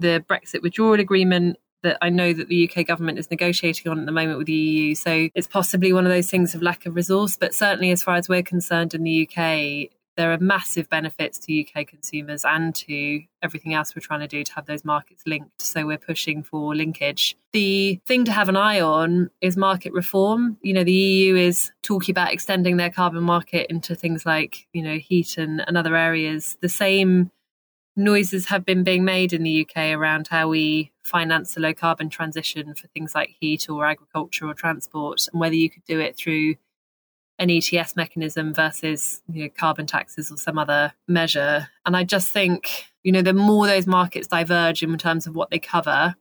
the 0.00 0.22
Brexit 0.28 0.62
withdrawal 0.62 1.00
agreement 1.00 1.56
that 1.84 1.96
I 2.02 2.10
know 2.10 2.32
that 2.32 2.48
the 2.48 2.68
UK 2.68 2.84
government 2.84 3.20
is 3.20 3.30
negotiating 3.30 3.90
on 3.90 4.00
at 4.00 4.06
the 4.06 4.12
moment 4.12 4.38
with 4.38 4.48
the 4.48 4.52
EU. 4.52 4.94
So 4.96 5.28
it's 5.34 5.46
possibly 5.46 5.92
one 5.92 6.04
of 6.04 6.10
those 6.10 6.28
things 6.28 6.54
of 6.54 6.62
lack 6.62 6.86
of 6.86 6.96
resource. 6.96 7.36
But 7.36 7.54
certainly, 7.54 7.92
as 7.92 8.02
far 8.02 8.16
as 8.16 8.28
we're 8.28 8.42
concerned 8.42 8.94
in 8.94 9.04
the 9.04 9.28
UK, 9.28 9.90
there 10.18 10.32
are 10.32 10.38
massive 10.38 10.88
benefits 10.88 11.38
to 11.38 11.60
UK 11.60 11.86
consumers 11.86 12.44
and 12.44 12.74
to 12.74 13.22
everything 13.40 13.72
else 13.72 13.94
we're 13.94 14.00
trying 14.00 14.18
to 14.18 14.26
do 14.26 14.42
to 14.42 14.52
have 14.52 14.66
those 14.66 14.84
markets 14.84 15.22
linked. 15.26 15.62
So 15.62 15.86
we're 15.86 15.96
pushing 15.96 16.42
for 16.42 16.74
linkage. 16.74 17.36
The 17.52 18.00
thing 18.04 18.24
to 18.24 18.32
have 18.32 18.48
an 18.48 18.56
eye 18.56 18.80
on 18.80 19.30
is 19.40 19.56
market 19.56 19.92
reform. 19.92 20.58
You 20.60 20.74
know, 20.74 20.82
the 20.82 20.92
EU 20.92 21.36
is 21.36 21.70
talking 21.82 22.12
about 22.12 22.32
extending 22.32 22.78
their 22.78 22.90
carbon 22.90 23.22
market 23.22 23.70
into 23.70 23.94
things 23.94 24.26
like, 24.26 24.66
you 24.72 24.82
know, 24.82 24.98
heat 24.98 25.38
and, 25.38 25.62
and 25.68 25.78
other 25.78 25.94
areas. 25.94 26.58
The 26.60 26.68
same 26.68 27.30
noises 27.94 28.46
have 28.46 28.64
been 28.64 28.82
being 28.82 29.04
made 29.04 29.32
in 29.32 29.44
the 29.44 29.64
UK 29.64 29.92
around 29.92 30.26
how 30.26 30.48
we 30.48 30.90
finance 31.04 31.54
the 31.54 31.60
low 31.60 31.74
carbon 31.74 32.08
transition 32.08 32.74
for 32.74 32.88
things 32.88 33.14
like 33.14 33.36
heat 33.40 33.70
or 33.70 33.86
agriculture 33.86 34.48
or 34.48 34.54
transport, 34.54 35.28
and 35.32 35.40
whether 35.40 35.54
you 35.54 35.70
could 35.70 35.84
do 35.84 36.00
it 36.00 36.16
through 36.16 36.56
an 37.38 37.50
ETS 37.50 37.94
mechanism 37.94 38.52
versus 38.52 39.22
you 39.32 39.44
know, 39.44 39.50
carbon 39.56 39.86
taxes 39.86 40.30
or 40.30 40.36
some 40.36 40.58
other 40.58 40.92
measure. 41.06 41.68
And 41.86 41.96
I 41.96 42.04
just 42.04 42.28
think, 42.28 42.86
you 43.04 43.12
know, 43.12 43.22
the 43.22 43.32
more 43.32 43.66
those 43.66 43.86
markets 43.86 44.26
diverge 44.26 44.82
in 44.82 44.96
terms 44.98 45.26
of 45.26 45.34
what 45.34 45.50
they 45.50 45.58
cover, 45.58 46.16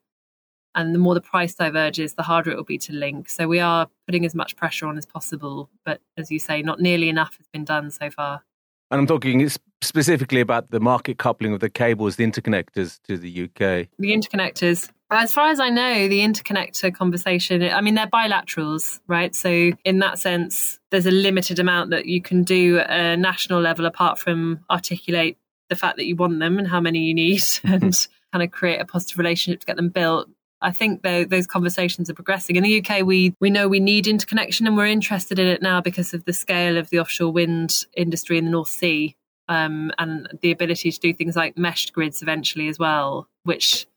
and 0.75 0.93
the 0.93 0.99
more 0.99 1.15
the 1.15 1.21
price 1.21 1.55
diverges, 1.55 2.13
the 2.13 2.23
harder 2.23 2.51
it 2.51 2.55
will 2.55 2.63
be 2.63 2.77
to 2.77 2.93
link. 2.93 3.29
So 3.29 3.47
we 3.47 3.59
are 3.59 3.89
putting 4.05 4.25
as 4.25 4.35
much 4.35 4.55
pressure 4.55 4.85
on 4.85 4.97
as 4.97 5.07
possible, 5.07 5.71
but 5.83 6.01
as 6.17 6.29
you 6.29 6.37
say, 6.37 6.61
not 6.61 6.79
nearly 6.79 7.09
enough 7.09 7.35
has 7.37 7.47
been 7.47 7.65
done 7.65 7.89
so 7.89 8.11
far. 8.11 8.43
And 8.89 9.01
I'm 9.01 9.07
talking 9.07 9.49
specifically 9.81 10.39
about 10.39 10.71
the 10.71 10.79
market 10.79 11.17
coupling 11.17 11.53
of 11.53 11.59
the 11.59 11.69
cables, 11.69 12.15
the 12.15 12.25
interconnectors 12.25 13.01
to 13.03 13.17
the 13.17 13.43
UK. 13.43 13.89
The 13.99 14.13
interconnectors. 14.13 14.89
As 15.09 15.31
far 15.31 15.49
as 15.49 15.59
I 15.59 15.69
know, 15.69 16.07
the 16.07 16.19
interconnector 16.19 16.93
conversation, 16.93 17.63
I 17.63 17.81
mean, 17.81 17.95
they're 17.95 18.07
bilaterals, 18.07 18.99
right? 19.07 19.33
So, 19.33 19.71
in 19.85 19.99
that 19.99 20.19
sense, 20.19 20.79
there's 20.91 21.05
a 21.05 21.11
limited 21.11 21.59
amount 21.59 21.91
that 21.91 22.07
you 22.07 22.21
can 22.21 22.43
do 22.43 22.79
at 22.79 22.89
a 22.89 23.17
national 23.17 23.61
level 23.61 23.85
apart 23.85 24.19
from 24.19 24.59
articulate 24.69 25.37
the 25.69 25.75
fact 25.75 25.97
that 25.97 26.05
you 26.05 26.15
want 26.15 26.39
them 26.39 26.57
and 26.57 26.67
how 26.67 26.79
many 26.79 26.99
you 26.99 27.13
need 27.13 27.43
and 27.63 28.07
kind 28.33 28.43
of 28.43 28.51
create 28.51 28.79
a 28.79 28.85
positive 28.85 29.17
relationship 29.17 29.61
to 29.61 29.65
get 29.65 29.75
them 29.75 29.89
built. 29.89 30.29
I 30.61 30.71
think 30.71 31.03
those 31.03 31.45
conversations 31.45 32.09
are 32.09 32.15
progressing. 32.15 32.55
In 32.55 32.63
the 32.63 32.83
UK, 32.83 33.05
we 33.05 33.35
we 33.39 33.49
know 33.49 33.67
we 33.67 33.79
need 33.79 34.07
interconnection, 34.07 34.65
and 34.65 34.75
we're 34.75 34.87
interested 34.87 35.39
in 35.39 35.47
it 35.47 35.61
now 35.61 35.81
because 35.81 36.13
of 36.13 36.25
the 36.25 36.33
scale 36.33 36.77
of 36.77 36.89
the 36.89 36.99
offshore 36.99 37.31
wind 37.31 37.85
industry 37.95 38.37
in 38.37 38.45
the 38.45 38.51
North 38.51 38.69
Sea, 38.69 39.15
um, 39.47 39.91
and 39.97 40.27
the 40.41 40.51
ability 40.51 40.91
to 40.91 40.99
do 40.99 41.13
things 41.13 41.35
like 41.35 41.57
meshed 41.57 41.93
grids 41.93 42.21
eventually 42.21 42.67
as 42.67 42.79
well, 42.79 43.27
which 43.43 43.87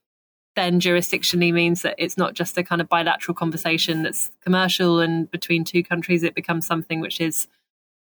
then 0.55 0.79
jurisdictionally 0.79 1.53
means 1.53 1.81
that 1.81 1.95
it's 1.97 2.17
not 2.17 2.33
just 2.33 2.57
a 2.57 2.63
kind 2.63 2.81
of 2.81 2.89
bilateral 2.89 3.33
conversation 3.33 4.03
that's 4.03 4.31
commercial 4.41 4.99
and 4.99 5.31
between 5.31 5.63
two 5.63 5.83
countries. 5.83 6.23
It 6.23 6.35
becomes 6.35 6.67
something 6.67 6.99
which 6.99 7.21
is 7.21 7.47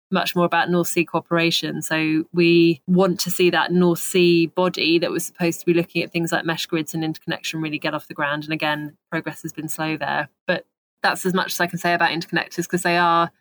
much 0.10 0.36
more 0.36 0.46
about 0.46 0.70
North 0.70 0.88
Sea 0.88 1.06
cooperation. 1.06 1.82
So 1.82 2.24
we 2.34 2.82
want 2.88 3.20
to 3.22 3.32
see 3.32 3.50
that 3.50 3.72
North 3.72 4.00
Sea 4.00 4.48
body 4.48 5.00
that 5.00 5.12
was 5.12 5.26
supposed 5.26 5.60
to 5.60 5.66
be 5.66 5.74
looking 5.74 6.04
at 6.04 6.12
things 6.12 6.32
like 6.32 6.46
mesh 6.46 6.66
grids 6.66 6.94
and 6.94 7.04
interconnection 7.04 7.62
really 7.62 7.80
get 7.80 7.94
off 7.94 8.08
the 8.08 8.14
ground. 8.14 8.44
And 8.44 8.54
again, 8.54 8.98
progress 9.12 9.42
has 9.42 9.54
been 9.54 9.68
slow 9.68 9.98
there. 9.98 10.30
But 10.46 10.66
that's 11.04 11.26
as 11.26 11.34
much 11.34 11.54
as 11.54 11.60
I 11.60 11.68
can 11.68 11.80
say 11.80 11.94
about 11.94 12.12
interconnectors 12.12 12.64
because 12.64 12.84
they 12.84 12.98
are 12.98 13.32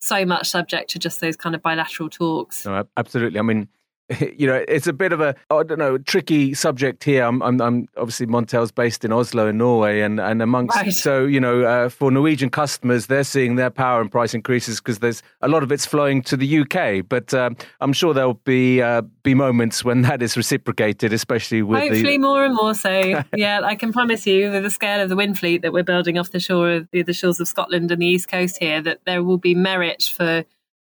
so 0.00 0.24
much 0.24 0.48
subject 0.48 0.90
to 0.90 0.98
just 0.98 1.20
those 1.20 1.36
kind 1.36 1.54
of 1.54 1.62
bilateral 1.62 2.10
talks. 2.10 2.64
No, 2.64 2.86
absolutely. 2.96 3.38
I 3.38 3.42
mean, 3.42 3.68
you 4.36 4.46
know, 4.46 4.62
it's 4.68 4.86
a 4.86 4.92
bit 4.92 5.12
of 5.12 5.20
a 5.20 5.34
I 5.50 5.62
don't 5.62 5.78
know 5.78 5.96
tricky 5.96 6.52
subject 6.52 7.04
here. 7.04 7.24
I'm, 7.24 7.42
I'm, 7.42 7.60
I'm 7.60 7.88
obviously 7.96 8.26
Montel's 8.26 8.70
based 8.70 9.02
in 9.02 9.12
Oslo 9.12 9.48
in 9.48 9.56
Norway, 9.56 10.00
and 10.00 10.20
and 10.20 10.42
amongst 10.42 10.76
right. 10.76 10.92
so 10.92 11.24
you 11.24 11.40
know 11.40 11.62
uh, 11.62 11.88
for 11.88 12.10
Norwegian 12.10 12.50
customers, 12.50 13.06
they're 13.06 13.24
seeing 13.24 13.56
their 13.56 13.70
power 13.70 14.02
and 14.02 14.12
price 14.12 14.34
increases 14.34 14.78
because 14.78 14.98
there's 14.98 15.22
a 15.40 15.48
lot 15.48 15.62
of 15.62 15.72
it's 15.72 15.86
flowing 15.86 16.20
to 16.22 16.36
the 16.36 16.58
UK. 16.58 17.08
But 17.08 17.32
um, 17.32 17.56
I'm 17.80 17.94
sure 17.94 18.12
there'll 18.12 18.34
be 18.44 18.82
uh, 18.82 19.02
be 19.22 19.32
moments 19.32 19.84
when 19.84 20.02
that 20.02 20.22
is 20.22 20.36
reciprocated, 20.36 21.14
especially 21.14 21.62
with 21.62 21.80
hopefully 21.80 22.02
the... 22.02 22.18
more 22.18 22.44
and 22.44 22.54
more 22.54 22.74
so. 22.74 23.22
yeah, 23.36 23.62
I 23.62 23.74
can 23.74 23.90
promise 23.90 24.26
you, 24.26 24.50
with 24.50 24.64
the 24.64 24.70
scale 24.70 25.00
of 25.00 25.08
the 25.08 25.16
wind 25.16 25.38
fleet 25.38 25.62
that 25.62 25.72
we're 25.72 25.82
building 25.82 26.18
off 26.18 26.30
the 26.30 26.40
shore 26.40 26.70
of 26.72 26.88
the, 26.90 27.02
the 27.02 27.14
shores 27.14 27.40
of 27.40 27.48
Scotland 27.48 27.90
and 27.90 28.02
the 28.02 28.06
east 28.06 28.28
coast 28.28 28.58
here, 28.58 28.82
that 28.82 29.00
there 29.06 29.22
will 29.22 29.38
be 29.38 29.54
merit 29.54 30.12
for 30.14 30.44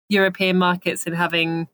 European 0.09 0.57
markets 0.57 1.07
in 1.07 1.13
having 1.13 1.69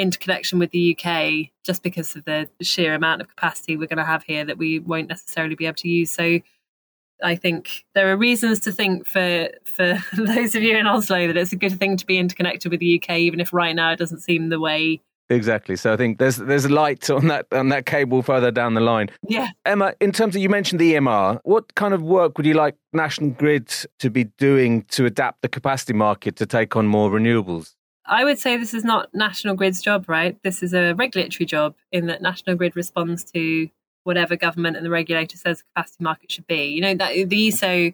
interconnection 0.00 0.58
with 0.58 0.70
the 0.70 0.96
UK 0.96 1.50
just 1.64 1.82
because 1.82 2.16
of 2.16 2.24
the 2.24 2.48
sheer 2.62 2.94
amount 2.94 3.20
of 3.20 3.28
capacity 3.28 3.76
we're 3.76 3.86
going 3.86 3.98
to 3.98 4.04
have 4.04 4.22
here 4.22 4.44
that 4.44 4.58
we 4.58 4.78
won't 4.78 5.08
necessarily 5.08 5.54
be 5.54 5.66
able 5.66 5.76
to 5.76 5.88
use. 5.88 6.10
So 6.10 6.40
I 7.22 7.36
think 7.36 7.84
there 7.94 8.10
are 8.10 8.16
reasons 8.16 8.60
to 8.60 8.72
think 8.72 9.06
for 9.06 9.48
for 9.64 10.02
those 10.16 10.54
of 10.54 10.62
you 10.62 10.76
in 10.76 10.86
Oslo 10.86 11.26
that 11.26 11.36
it's 11.36 11.52
a 11.52 11.56
good 11.56 11.78
thing 11.78 11.96
to 11.96 12.06
be 12.06 12.18
interconnected 12.18 12.70
with 12.70 12.80
the 12.80 13.00
UK, 13.00 13.18
even 13.18 13.40
if 13.40 13.52
right 13.52 13.74
now 13.74 13.92
it 13.92 13.98
doesn't 13.98 14.20
seem 14.20 14.48
the 14.48 14.60
way. 14.60 15.00
Exactly. 15.28 15.76
So 15.76 15.92
I 15.92 15.96
think 15.96 16.18
there's 16.18 16.36
there's 16.36 16.68
light 16.68 17.08
on 17.08 17.28
that 17.28 17.46
on 17.52 17.68
that 17.68 17.86
cable 17.86 18.22
further 18.22 18.50
down 18.50 18.74
the 18.74 18.80
line. 18.80 19.10
Yeah. 19.28 19.48
Emma, 19.64 19.94
in 20.00 20.10
terms 20.10 20.34
of 20.34 20.42
you 20.42 20.48
mentioned 20.48 20.80
the 20.80 20.94
EMR, 20.94 21.38
what 21.44 21.74
kind 21.76 21.94
of 21.94 22.02
work 22.02 22.36
would 22.36 22.46
you 22.46 22.54
like 22.54 22.74
National 22.92 23.30
Grid 23.30 23.72
to 24.00 24.10
be 24.10 24.24
doing 24.24 24.82
to 24.90 25.06
adapt 25.06 25.42
the 25.42 25.48
capacity 25.48 25.92
market 25.92 26.34
to 26.36 26.46
take 26.46 26.74
on 26.74 26.86
more 26.88 27.10
renewables? 27.10 27.76
I 28.10 28.24
would 28.24 28.38
say 28.38 28.56
this 28.56 28.74
is 28.74 28.84
not 28.84 29.14
National 29.14 29.54
Grid's 29.54 29.80
job, 29.80 30.08
right? 30.08 30.36
This 30.42 30.62
is 30.62 30.74
a 30.74 30.94
regulatory 30.94 31.46
job 31.46 31.76
in 31.92 32.06
that 32.06 32.20
National 32.20 32.56
Grid 32.56 32.74
responds 32.74 33.24
to 33.32 33.70
whatever 34.02 34.34
government 34.34 34.76
and 34.76 34.84
the 34.84 34.90
regulator 34.90 35.36
says 35.36 35.58
the 35.58 35.64
capacity 35.74 36.02
market 36.04 36.32
should 36.32 36.46
be. 36.46 36.64
You 36.64 36.80
know, 36.80 36.94
that 36.94 37.28
the 37.28 37.48
ESO 37.48 37.92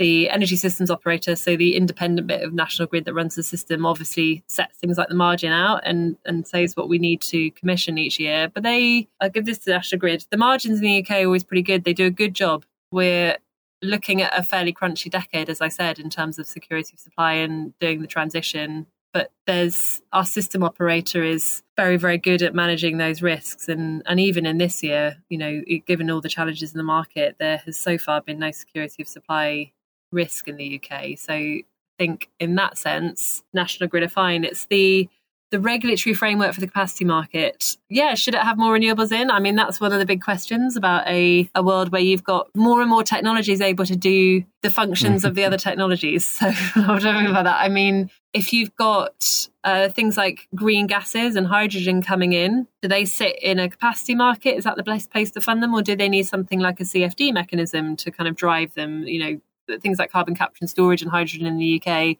the 0.00 0.30
energy 0.30 0.56
systems 0.56 0.90
operator, 0.90 1.36
so 1.36 1.58
the 1.58 1.76
independent 1.76 2.26
bit 2.26 2.42
of 2.42 2.54
National 2.54 2.88
Grid 2.88 3.04
that 3.04 3.12
runs 3.12 3.34
the 3.34 3.42
system, 3.42 3.84
obviously 3.84 4.42
sets 4.48 4.78
things 4.78 4.96
like 4.96 5.08
the 5.08 5.14
margin 5.14 5.52
out 5.52 5.82
and, 5.84 6.16
and 6.24 6.46
says 6.46 6.74
what 6.74 6.88
we 6.88 6.98
need 6.98 7.20
to 7.20 7.50
commission 7.50 7.98
each 7.98 8.18
year. 8.18 8.48
But 8.48 8.62
they, 8.62 9.08
I 9.20 9.28
give 9.28 9.44
this 9.44 9.58
to 9.58 9.70
National 9.70 9.98
Grid, 9.98 10.24
the 10.30 10.38
margins 10.38 10.78
in 10.78 10.84
the 10.86 11.02
UK 11.02 11.10
are 11.10 11.26
always 11.26 11.44
pretty 11.44 11.62
good. 11.62 11.84
They 11.84 11.92
do 11.92 12.06
a 12.06 12.10
good 12.10 12.32
job. 12.32 12.64
We're 12.90 13.36
looking 13.82 14.22
at 14.22 14.36
a 14.36 14.42
fairly 14.42 14.72
crunchy 14.72 15.10
decade, 15.10 15.50
as 15.50 15.60
I 15.60 15.68
said, 15.68 15.98
in 15.98 16.08
terms 16.08 16.38
of 16.38 16.46
security 16.46 16.92
of 16.94 16.98
supply 16.98 17.34
and 17.34 17.78
doing 17.78 18.00
the 18.00 18.06
transition. 18.06 18.86
But 19.12 19.32
there's 19.46 20.00
our 20.12 20.24
system 20.24 20.62
operator 20.62 21.24
is 21.24 21.62
very, 21.76 21.96
very 21.96 22.18
good 22.18 22.42
at 22.42 22.54
managing 22.54 22.98
those 22.98 23.22
risks. 23.22 23.68
And, 23.68 24.02
and 24.06 24.20
even 24.20 24.46
in 24.46 24.58
this 24.58 24.82
year, 24.82 25.16
you 25.28 25.38
know, 25.38 25.62
given 25.86 26.10
all 26.10 26.20
the 26.20 26.28
challenges 26.28 26.72
in 26.72 26.78
the 26.78 26.84
market, 26.84 27.36
there 27.40 27.58
has 27.58 27.76
so 27.76 27.98
far 27.98 28.20
been 28.20 28.38
no 28.38 28.52
security 28.52 29.02
of 29.02 29.08
supply 29.08 29.72
risk 30.12 30.46
in 30.46 30.56
the 30.56 30.80
UK. 30.80 31.18
So 31.18 31.32
I 31.32 31.64
think 31.98 32.28
in 32.38 32.54
that 32.54 32.78
sense, 32.78 33.42
National 33.52 33.88
Grid 33.88 34.04
are 34.04 34.08
fine. 34.08 34.44
It's 34.44 34.66
the 34.66 35.08
the 35.50 35.60
regulatory 35.60 36.14
framework 36.14 36.54
for 36.54 36.60
the 36.60 36.66
capacity 36.66 37.04
market. 37.04 37.76
Yeah, 37.88 38.14
should 38.14 38.34
it 38.34 38.42
have 38.42 38.56
more 38.56 38.76
renewables 38.76 39.10
in? 39.10 39.30
I 39.30 39.40
mean, 39.40 39.56
that's 39.56 39.80
one 39.80 39.92
of 39.92 39.98
the 39.98 40.06
big 40.06 40.22
questions 40.22 40.76
about 40.76 41.06
a, 41.08 41.50
a 41.54 41.62
world 41.62 41.90
where 41.90 42.00
you've 42.00 42.22
got 42.22 42.48
more 42.54 42.80
and 42.80 42.88
more 42.88 43.02
technologies 43.02 43.60
able 43.60 43.84
to 43.86 43.96
do 43.96 44.44
the 44.62 44.70
functions 44.70 45.24
of 45.24 45.34
the 45.34 45.44
other 45.44 45.56
technologies. 45.68 46.24
So 46.24 46.52
what 46.76 47.02
do 47.02 47.08
I 47.08 47.22
mean 47.22 47.32
by 47.32 47.42
that? 47.42 47.60
I 47.60 47.68
mean, 47.68 48.10
if 48.32 48.52
you've 48.52 48.74
got 48.76 49.48
uh, 49.64 49.88
things 49.88 50.16
like 50.16 50.46
green 50.54 50.86
gases 50.86 51.34
and 51.34 51.48
hydrogen 51.48 52.00
coming 52.00 52.32
in, 52.32 52.68
do 52.80 52.88
they 52.88 53.04
sit 53.04 53.36
in 53.42 53.58
a 53.58 53.68
capacity 53.68 54.14
market? 54.14 54.56
Is 54.56 54.64
that 54.64 54.76
the 54.76 54.84
best 54.84 55.10
place 55.10 55.32
to 55.32 55.40
fund 55.40 55.62
them? 55.62 55.74
Or 55.74 55.82
do 55.82 55.96
they 55.96 56.08
need 56.08 56.26
something 56.26 56.60
like 56.60 56.80
a 56.80 56.84
CFD 56.84 57.34
mechanism 57.34 57.96
to 57.96 58.12
kind 58.12 58.28
of 58.28 58.36
drive 58.36 58.74
them, 58.74 59.02
you 59.02 59.18
know, 59.18 59.40
things 59.78 59.98
like 59.98 60.10
carbon 60.10 60.34
capture 60.34 60.58
and 60.60 60.70
storage 60.70 61.02
and 61.02 61.10
hydrogen 61.10 61.46
in 61.46 61.58
the 61.58 61.80
UK 61.80 62.16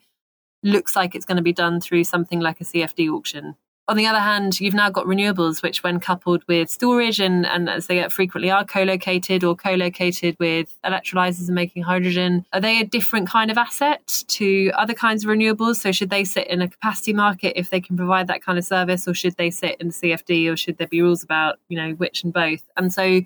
looks 0.62 0.96
like 0.96 1.14
it's 1.14 1.25
going 1.25 1.37
to 1.37 1.42
be 1.42 1.53
done 1.53 1.81
through 1.81 2.05
something 2.05 2.40
like 2.40 2.61
a 2.61 2.64
CFD 2.64 3.11
auction. 3.11 3.57
On 3.90 3.96
the 3.96 4.07
other 4.07 4.20
hand, 4.20 4.61
you've 4.61 4.73
now 4.73 4.88
got 4.88 5.07
renewables, 5.07 5.64
which, 5.64 5.83
when 5.83 5.99
coupled 5.99 6.44
with 6.46 6.70
storage 6.70 7.18
and, 7.18 7.44
and 7.44 7.68
as 7.68 7.88
they 7.88 8.09
frequently 8.09 8.49
are 8.49 8.64
co 8.64 8.85
located 8.85 9.42
or 9.42 9.57
co 9.57 9.75
located 9.75 10.37
with 10.38 10.79
electrolyzers 10.85 11.49
and 11.49 11.57
making 11.57 11.83
hydrogen, 11.83 12.46
are 12.53 12.61
they 12.61 12.81
a 12.81 12.85
different 12.85 13.29
kind 13.29 13.51
of 13.51 13.59
asset 13.59 14.23
to 14.29 14.70
other 14.77 14.94
kinds 14.94 15.25
of 15.25 15.31
renewables? 15.31 15.77
So, 15.77 15.90
should 15.90 16.11
they 16.11 16.23
sit 16.23 16.46
in 16.46 16.62
a 16.62 16.68
capacity 16.68 17.12
market 17.12 17.59
if 17.59 17.70
they 17.70 17.81
can 17.81 17.96
provide 17.96 18.29
that 18.29 18.44
kind 18.44 18.59
of 18.59 18.64
service, 18.64 19.09
or 19.09 19.14
should 19.14 19.37
they 19.37 19.51
sit 19.51 19.81
in 19.81 19.88
the 19.88 19.94
CFD, 19.94 20.53
or 20.53 20.57
should 20.57 20.79
there 20.79 20.87
be 20.87 21.03
rules 21.03 21.25
about, 21.25 21.59
you 21.68 21.77
know, 21.77 21.90
which 21.94 22.23
and 22.23 22.33
both? 22.33 22.62
And 22.77 22.92
so, 22.92 23.23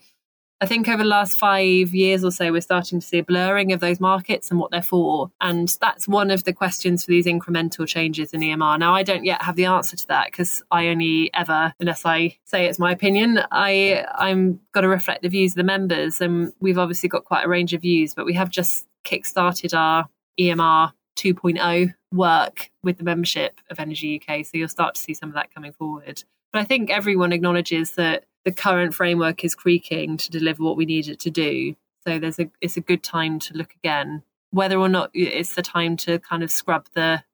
I 0.60 0.66
think 0.66 0.88
over 0.88 1.02
the 1.02 1.08
last 1.08 1.36
five 1.36 1.94
years 1.94 2.24
or 2.24 2.30
so, 2.30 2.52
we're 2.52 2.60
starting 2.60 3.00
to 3.00 3.06
see 3.06 3.18
a 3.18 3.24
blurring 3.24 3.72
of 3.72 3.80
those 3.80 4.00
markets 4.00 4.50
and 4.50 4.58
what 4.58 4.70
they're 4.70 4.82
for. 4.82 5.30
And 5.40 5.76
that's 5.80 6.06
one 6.06 6.30
of 6.30 6.44
the 6.44 6.52
questions 6.52 7.04
for 7.04 7.10
these 7.10 7.26
incremental 7.26 7.86
changes 7.86 8.32
in 8.32 8.40
EMR. 8.40 8.78
Now, 8.78 8.94
I 8.94 9.02
don't 9.02 9.24
yet 9.24 9.42
have 9.42 9.56
the 9.56 9.66
answer 9.66 9.96
to 9.96 10.06
that 10.08 10.26
because 10.26 10.62
I 10.70 10.88
only 10.88 11.30
ever, 11.34 11.74
unless 11.80 12.06
I 12.06 12.38
say 12.44 12.66
it's 12.66 12.78
my 12.78 12.92
opinion, 12.92 13.40
I, 13.50 14.06
I'm 14.14 14.60
got 14.72 14.82
to 14.82 14.88
reflect 14.88 15.22
the 15.22 15.28
views 15.28 15.52
of 15.52 15.56
the 15.56 15.64
members. 15.64 16.20
And 16.20 16.52
we've 16.60 16.78
obviously 16.78 17.08
got 17.08 17.24
quite 17.24 17.44
a 17.44 17.48
range 17.48 17.74
of 17.74 17.82
views, 17.82 18.14
but 18.14 18.24
we 18.24 18.34
have 18.34 18.48
just 18.48 18.86
kick-started 19.02 19.74
our 19.74 20.08
EMR 20.38 20.92
2.0 21.16 21.94
work 22.12 22.70
with 22.82 22.98
the 22.98 23.04
membership 23.04 23.60
of 23.70 23.80
Energy 23.80 24.20
UK. 24.20 24.44
So 24.46 24.52
you'll 24.54 24.68
start 24.68 24.94
to 24.94 25.00
see 25.00 25.14
some 25.14 25.28
of 25.30 25.34
that 25.34 25.52
coming 25.52 25.72
forward. 25.72 26.22
But 26.52 26.60
I 26.60 26.64
think 26.64 26.90
everyone 26.90 27.32
acknowledges 27.32 27.92
that 27.92 28.24
the 28.44 28.52
current 28.52 28.94
framework 28.94 29.44
is 29.44 29.54
creaking 29.54 30.16
to 30.18 30.30
deliver 30.30 30.62
what 30.62 30.76
we 30.76 30.84
need 30.84 31.08
it 31.08 31.18
to 31.20 31.30
do. 31.30 31.74
So 32.06 32.18
there's 32.18 32.38
a 32.38 32.50
it's 32.60 32.76
a 32.76 32.82
good 32.82 33.02
time 33.02 33.38
to 33.40 33.54
look 33.54 33.74
again. 33.74 34.22
Whether 34.50 34.76
or 34.76 34.88
not 34.88 35.10
it's 35.14 35.54
the 35.54 35.62
time 35.62 35.96
to 35.98 36.18
kind 36.18 36.42
of 36.42 36.50
scrub 36.50 36.86
the 36.94 37.24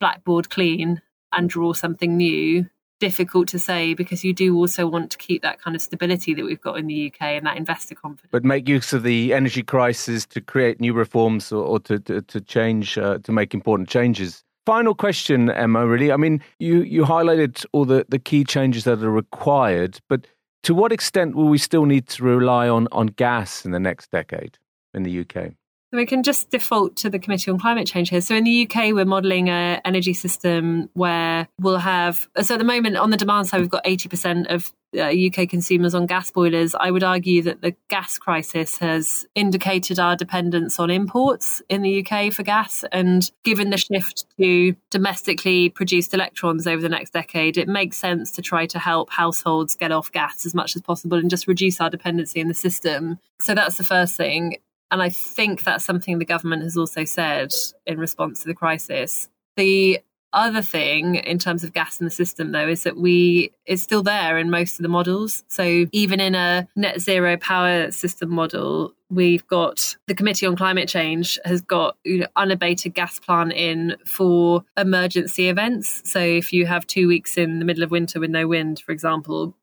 blackboard 0.00 0.50
clean 0.50 1.02
and 1.32 1.48
draw 1.48 1.74
something 1.74 2.16
new, 2.16 2.68
difficult 2.98 3.48
to 3.48 3.58
say 3.58 3.94
because 3.94 4.24
you 4.24 4.32
do 4.32 4.56
also 4.56 4.86
want 4.86 5.10
to 5.12 5.18
keep 5.18 5.42
that 5.42 5.60
kind 5.60 5.76
of 5.76 5.82
stability 5.82 6.34
that 6.34 6.44
we've 6.44 6.60
got 6.60 6.78
in 6.78 6.86
the 6.86 7.06
UK 7.06 7.22
and 7.22 7.46
that 7.46 7.56
investor 7.56 7.94
confidence. 7.94 8.30
But 8.32 8.44
make 8.44 8.68
use 8.68 8.92
of 8.92 9.02
the 9.02 9.32
energy 9.32 9.62
crisis 9.62 10.26
to 10.26 10.40
create 10.40 10.80
new 10.80 10.92
reforms 10.92 11.52
or, 11.52 11.64
or 11.64 11.80
to, 11.80 11.98
to, 12.00 12.22
to 12.22 12.40
change, 12.40 12.98
uh, 12.98 13.18
to 13.18 13.32
make 13.32 13.54
important 13.54 13.88
changes 13.88 14.44
final 14.66 14.94
question, 14.94 15.50
Emma, 15.50 15.86
really. 15.86 16.12
I 16.12 16.16
mean, 16.16 16.42
you, 16.58 16.82
you 16.82 17.04
highlighted 17.04 17.64
all 17.72 17.84
the, 17.84 18.04
the 18.08 18.18
key 18.18 18.44
changes 18.44 18.84
that 18.84 19.02
are 19.02 19.10
required, 19.10 19.98
but 20.08 20.26
to 20.64 20.74
what 20.74 20.92
extent 20.92 21.34
will 21.34 21.48
we 21.48 21.58
still 21.58 21.86
need 21.86 22.06
to 22.08 22.24
rely 22.24 22.68
on, 22.68 22.86
on 22.92 23.08
gas 23.08 23.64
in 23.64 23.72
the 23.72 23.80
next 23.80 24.10
decade 24.10 24.58
in 24.94 25.02
the 25.02 25.20
UK? 25.20 25.52
We 25.92 26.06
can 26.06 26.22
just 26.22 26.50
default 26.50 26.94
to 26.96 27.10
the 27.10 27.18
Committee 27.18 27.50
on 27.50 27.58
Climate 27.58 27.86
Change 27.86 28.10
here. 28.10 28.20
So 28.20 28.36
in 28.36 28.44
the 28.44 28.66
UK, 28.66 28.92
we're 28.92 29.04
modelling 29.04 29.48
an 29.50 29.80
energy 29.84 30.14
system 30.14 30.88
where 30.94 31.48
we'll 31.60 31.78
have. 31.78 32.28
So 32.42 32.54
at 32.54 32.58
the 32.58 32.64
moment, 32.64 32.96
on 32.96 33.10
the 33.10 33.16
demand 33.16 33.48
side, 33.48 33.60
we've 33.60 33.68
got 33.68 33.84
80% 33.84 34.54
of 34.54 34.72
uh, 34.96 35.02
UK 35.02 35.48
consumers 35.48 35.94
on 35.94 36.06
gas 36.06 36.30
boilers. 36.30 36.74
I 36.74 36.90
would 36.90 37.02
argue 37.02 37.42
that 37.42 37.60
the 37.60 37.74
gas 37.88 38.18
crisis 38.18 38.78
has 38.78 39.26
indicated 39.34 39.98
our 39.98 40.16
dependence 40.16 40.78
on 40.78 40.90
imports 40.90 41.60
in 41.68 41.82
the 41.82 42.04
UK 42.04 42.32
for 42.32 42.44
gas. 42.44 42.84
And 42.92 43.28
given 43.44 43.70
the 43.70 43.76
shift 43.76 44.26
to 44.38 44.76
domestically 44.90 45.70
produced 45.70 46.14
electrons 46.14 46.68
over 46.68 46.82
the 46.82 46.88
next 46.88 47.12
decade, 47.12 47.56
it 47.56 47.68
makes 47.68 47.96
sense 47.96 48.30
to 48.32 48.42
try 48.42 48.66
to 48.66 48.78
help 48.78 49.10
households 49.10 49.74
get 49.74 49.90
off 49.90 50.12
gas 50.12 50.46
as 50.46 50.54
much 50.54 50.76
as 50.76 50.82
possible 50.82 51.18
and 51.18 51.30
just 51.30 51.48
reduce 51.48 51.80
our 51.80 51.90
dependency 51.90 52.38
in 52.38 52.46
the 52.48 52.54
system. 52.54 53.18
So 53.40 53.54
that's 53.56 53.76
the 53.76 53.84
first 53.84 54.16
thing. 54.16 54.56
And 54.90 55.02
I 55.02 55.08
think 55.08 55.62
that's 55.62 55.84
something 55.84 56.18
the 56.18 56.24
government 56.24 56.62
has 56.62 56.76
also 56.76 57.04
said 57.04 57.52
in 57.86 57.98
response 57.98 58.40
to 58.40 58.48
the 58.48 58.54
crisis. 58.54 59.28
The 59.56 60.00
other 60.32 60.62
thing 60.62 61.16
in 61.16 61.38
terms 61.38 61.64
of 61.64 61.72
gas 61.72 62.00
in 62.00 62.04
the 62.04 62.10
system 62.10 62.52
though 62.52 62.68
is 62.68 62.84
that 62.84 62.96
we 62.96 63.50
it's 63.66 63.82
still 63.82 64.02
there 64.02 64.38
in 64.38 64.50
most 64.50 64.78
of 64.78 64.82
the 64.82 64.88
models 64.88 65.42
so 65.48 65.86
even 65.92 66.20
in 66.20 66.34
a 66.34 66.68
net 66.76 67.00
zero 67.00 67.36
power 67.36 67.90
system 67.90 68.30
model 68.30 68.94
we've 69.08 69.46
got 69.48 69.96
the 70.06 70.14
committee 70.14 70.46
on 70.46 70.54
climate 70.54 70.88
change 70.88 71.38
has 71.44 71.60
got 71.60 71.96
you 72.04 72.18
know, 72.18 72.26
unabated 72.36 72.94
gas 72.94 73.18
plant 73.18 73.52
in 73.52 73.96
for 74.06 74.62
emergency 74.76 75.48
events 75.48 76.00
so 76.04 76.20
if 76.20 76.52
you 76.52 76.66
have 76.66 76.86
2 76.86 77.08
weeks 77.08 77.36
in 77.36 77.58
the 77.58 77.64
middle 77.64 77.82
of 77.82 77.90
winter 77.90 78.20
with 78.20 78.30
no 78.30 78.46
wind 78.46 78.80
for 78.80 78.92
example 78.92 79.56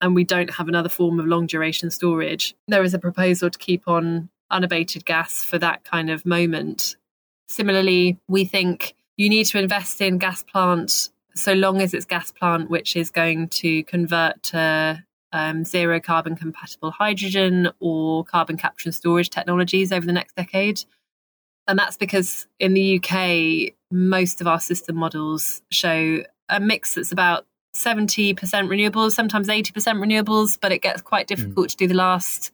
and 0.00 0.14
we 0.14 0.24
don't 0.24 0.54
have 0.54 0.68
another 0.68 0.88
form 0.88 1.20
of 1.20 1.26
long 1.26 1.46
duration 1.46 1.90
storage 1.90 2.54
there 2.66 2.82
is 2.82 2.94
a 2.94 2.98
proposal 2.98 3.50
to 3.50 3.58
keep 3.58 3.86
on 3.86 4.30
unabated 4.54 5.04
gas 5.04 5.44
for 5.44 5.58
that 5.58 5.84
kind 5.84 6.08
of 6.08 6.24
moment. 6.24 6.96
Similarly, 7.48 8.18
we 8.28 8.44
think 8.44 8.94
you 9.16 9.28
need 9.28 9.44
to 9.46 9.58
invest 9.58 10.00
in 10.00 10.18
gas 10.18 10.42
plant 10.42 11.10
so 11.34 11.52
long 11.52 11.80
as 11.80 11.92
it's 11.92 12.04
gas 12.04 12.30
plant 12.30 12.70
which 12.70 12.96
is 12.96 13.10
going 13.10 13.48
to 13.48 13.82
convert 13.84 14.42
to 14.44 15.02
um, 15.32 15.64
zero 15.64 16.00
carbon 16.00 16.36
compatible 16.36 16.92
hydrogen 16.92 17.70
or 17.80 18.24
carbon 18.24 18.56
capture 18.56 18.88
and 18.88 18.94
storage 18.94 19.30
technologies 19.30 19.92
over 19.92 20.06
the 20.06 20.12
next 20.12 20.36
decade. 20.36 20.84
And 21.66 21.78
that's 21.78 21.96
because 21.96 22.46
in 22.60 22.74
the 22.74 23.00
UK, 23.00 23.74
most 23.90 24.40
of 24.40 24.46
our 24.46 24.60
system 24.60 24.96
models 24.96 25.62
show 25.70 26.22
a 26.48 26.60
mix 26.60 26.94
that's 26.94 27.10
about 27.10 27.46
70% 27.74 28.36
renewables, 28.36 29.12
sometimes 29.12 29.48
80% 29.48 29.72
renewables, 29.98 30.58
but 30.60 30.70
it 30.70 30.82
gets 30.82 31.02
quite 31.02 31.28
hmm. 31.28 31.34
difficult 31.34 31.66
mm. 31.66 31.70
to 31.70 31.76
do 31.76 31.88
the 31.88 31.94
last 31.94 32.52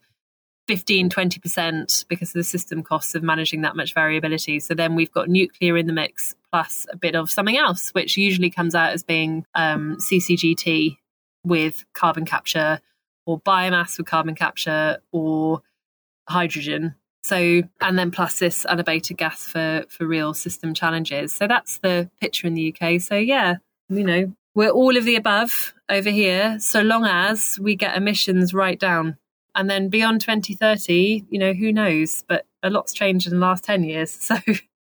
15, 0.70 1.10
20% 1.10 2.06
because 2.06 2.28
of 2.28 2.34
the 2.34 2.44
system 2.44 2.84
costs 2.84 3.16
of 3.16 3.24
managing 3.24 3.62
that 3.62 3.74
much 3.74 3.92
variability. 3.92 4.60
So 4.60 4.72
then 4.72 4.94
we've 4.94 5.10
got 5.10 5.28
nuclear 5.28 5.76
in 5.76 5.88
the 5.88 5.92
mix 5.92 6.36
plus 6.52 6.86
a 6.92 6.96
bit 6.96 7.16
of 7.16 7.28
something 7.28 7.56
else, 7.56 7.90
which 7.90 8.16
usually 8.16 8.50
comes 8.50 8.76
out 8.76 8.92
as 8.92 9.02
being 9.02 9.44
um, 9.56 9.96
CCGT 9.96 10.96
with 11.44 11.84
carbon 11.92 12.24
capture 12.24 12.80
or 13.26 13.40
biomass 13.40 13.98
with 13.98 14.06
carbon 14.06 14.36
capture 14.36 14.98
or 15.10 15.62
hydrogen. 16.28 16.94
So, 17.24 17.62
and 17.80 17.98
then 17.98 18.12
plus 18.12 18.38
this 18.38 18.64
unabated 18.64 19.16
gas 19.16 19.48
for, 19.48 19.86
for 19.88 20.06
real 20.06 20.34
system 20.34 20.72
challenges. 20.72 21.32
So 21.32 21.48
that's 21.48 21.78
the 21.78 22.08
picture 22.20 22.46
in 22.46 22.54
the 22.54 22.72
UK. 22.72 23.00
So, 23.00 23.16
yeah, 23.16 23.56
you 23.88 24.04
know, 24.04 24.32
we're 24.54 24.70
all 24.70 24.96
of 24.96 25.04
the 25.04 25.16
above 25.16 25.74
over 25.88 26.10
here, 26.10 26.60
so 26.60 26.80
long 26.80 27.06
as 27.06 27.58
we 27.60 27.74
get 27.74 27.96
emissions 27.96 28.54
right 28.54 28.78
down. 28.78 29.16
And 29.60 29.68
then 29.68 29.90
beyond 29.90 30.22
2030, 30.22 31.26
you 31.28 31.38
know, 31.38 31.52
who 31.52 31.70
knows? 31.70 32.24
But 32.26 32.46
a 32.62 32.70
lot's 32.70 32.94
changed 32.94 33.26
in 33.26 33.34
the 33.34 33.40
last 33.40 33.62
10 33.64 33.84
years. 33.84 34.30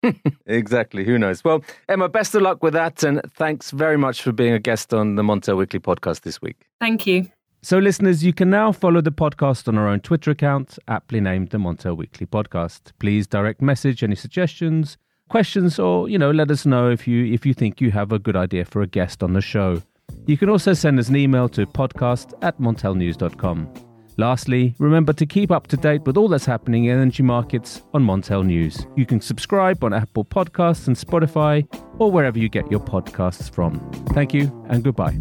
So. 0.06 0.12
exactly. 0.45 1.04
Who 1.04 1.17
knows? 1.17 1.43
Well, 1.43 1.63
Emma, 1.89 2.10
best 2.10 2.36
of 2.36 2.43
luck 2.43 2.62
with 2.62 2.73
that. 2.73 3.04
And 3.04 3.21
thanks 3.36 3.71
very 3.71 3.97
much 3.97 4.21
for 4.21 4.32
being 4.32 4.54
a 4.54 4.60
guest 4.60 4.93
on 4.93 5.15
the 5.15 5.23
Montel 5.23 5.58
Weekly 5.58 5.80
podcast 5.80 6.21
this 6.21 6.41
week. 6.41 6.67
Thank 6.80 7.08
you. 7.08 7.28
So, 7.63 7.80
listeners, 7.80 8.23
you 8.23 8.34
can 8.34 8.51
now 8.51 8.71
follow 8.71 9.01
the 9.01 9.12
podcast 9.12 9.67
on 9.67 9.80
our 9.80 9.88
own 9.88 9.99
Twitter 9.99 10.30
account, 10.32 10.78
aptly 10.88 11.21
named 11.21 11.49
the 11.49 11.58
Montel 11.58 11.97
Weekly 11.97 12.28
Podcast. 12.28 12.91
Please 12.99 13.25
direct 13.25 13.63
message 13.63 14.04
any 14.04 14.15
suggestions, 14.15 14.97
questions, 15.30 15.80
or 15.80 16.08
you 16.08 16.19
know, 16.19 16.30
let 16.30 16.51
us 16.51 16.67
know 16.67 16.91
if 16.91 17.08
you 17.08 17.25
if 17.34 17.45
you 17.45 17.56
think 17.56 17.82
you 17.82 17.89
have 17.89 18.12
a 18.12 18.19
good 18.19 18.36
idea 18.36 18.65
for 18.65 18.84
a 18.84 18.88
guest 18.88 19.23
on 19.23 19.34
the 19.34 19.41
show. 19.41 19.82
You 20.28 20.38
can 20.38 20.49
also 20.49 20.73
send 20.73 20.99
us 20.99 21.10
an 21.10 21.15
email 21.15 21.49
to 21.49 21.65
podcast 21.65 22.34
at 22.43 22.60
montelnews.com. 22.60 23.84
Lastly, 24.17 24.75
remember 24.80 25.13
to 25.13 25.25
keep 25.25 25.51
up 25.51 25.67
to 25.67 25.78
date 25.78 26.04
with 26.04 26.17
all 26.17 26.28
that's 26.28 26.45
happening 26.45 26.86
in 26.86 26.97
energy 26.97 27.23
markets 27.23 27.84
on 27.93 28.04
Montel 28.04 28.45
News. 28.45 28.86
You 28.95 29.06
can 29.06 29.19
subscribe 29.19 29.84
on 29.84 29.93
Apple 29.93 30.25
Podcasts 30.25 30.88
and 30.88 30.95
Spotify 30.95 31.67
or 31.99 32.12
wherever 32.12 32.39
you 32.39 32.49
get 32.49 32.69
your 32.71 32.80
podcasts 32.80 33.49
from. 33.49 33.80
Thank 34.13 34.34
you 34.34 34.65
and 34.69 34.84
goodbye. 34.84 35.17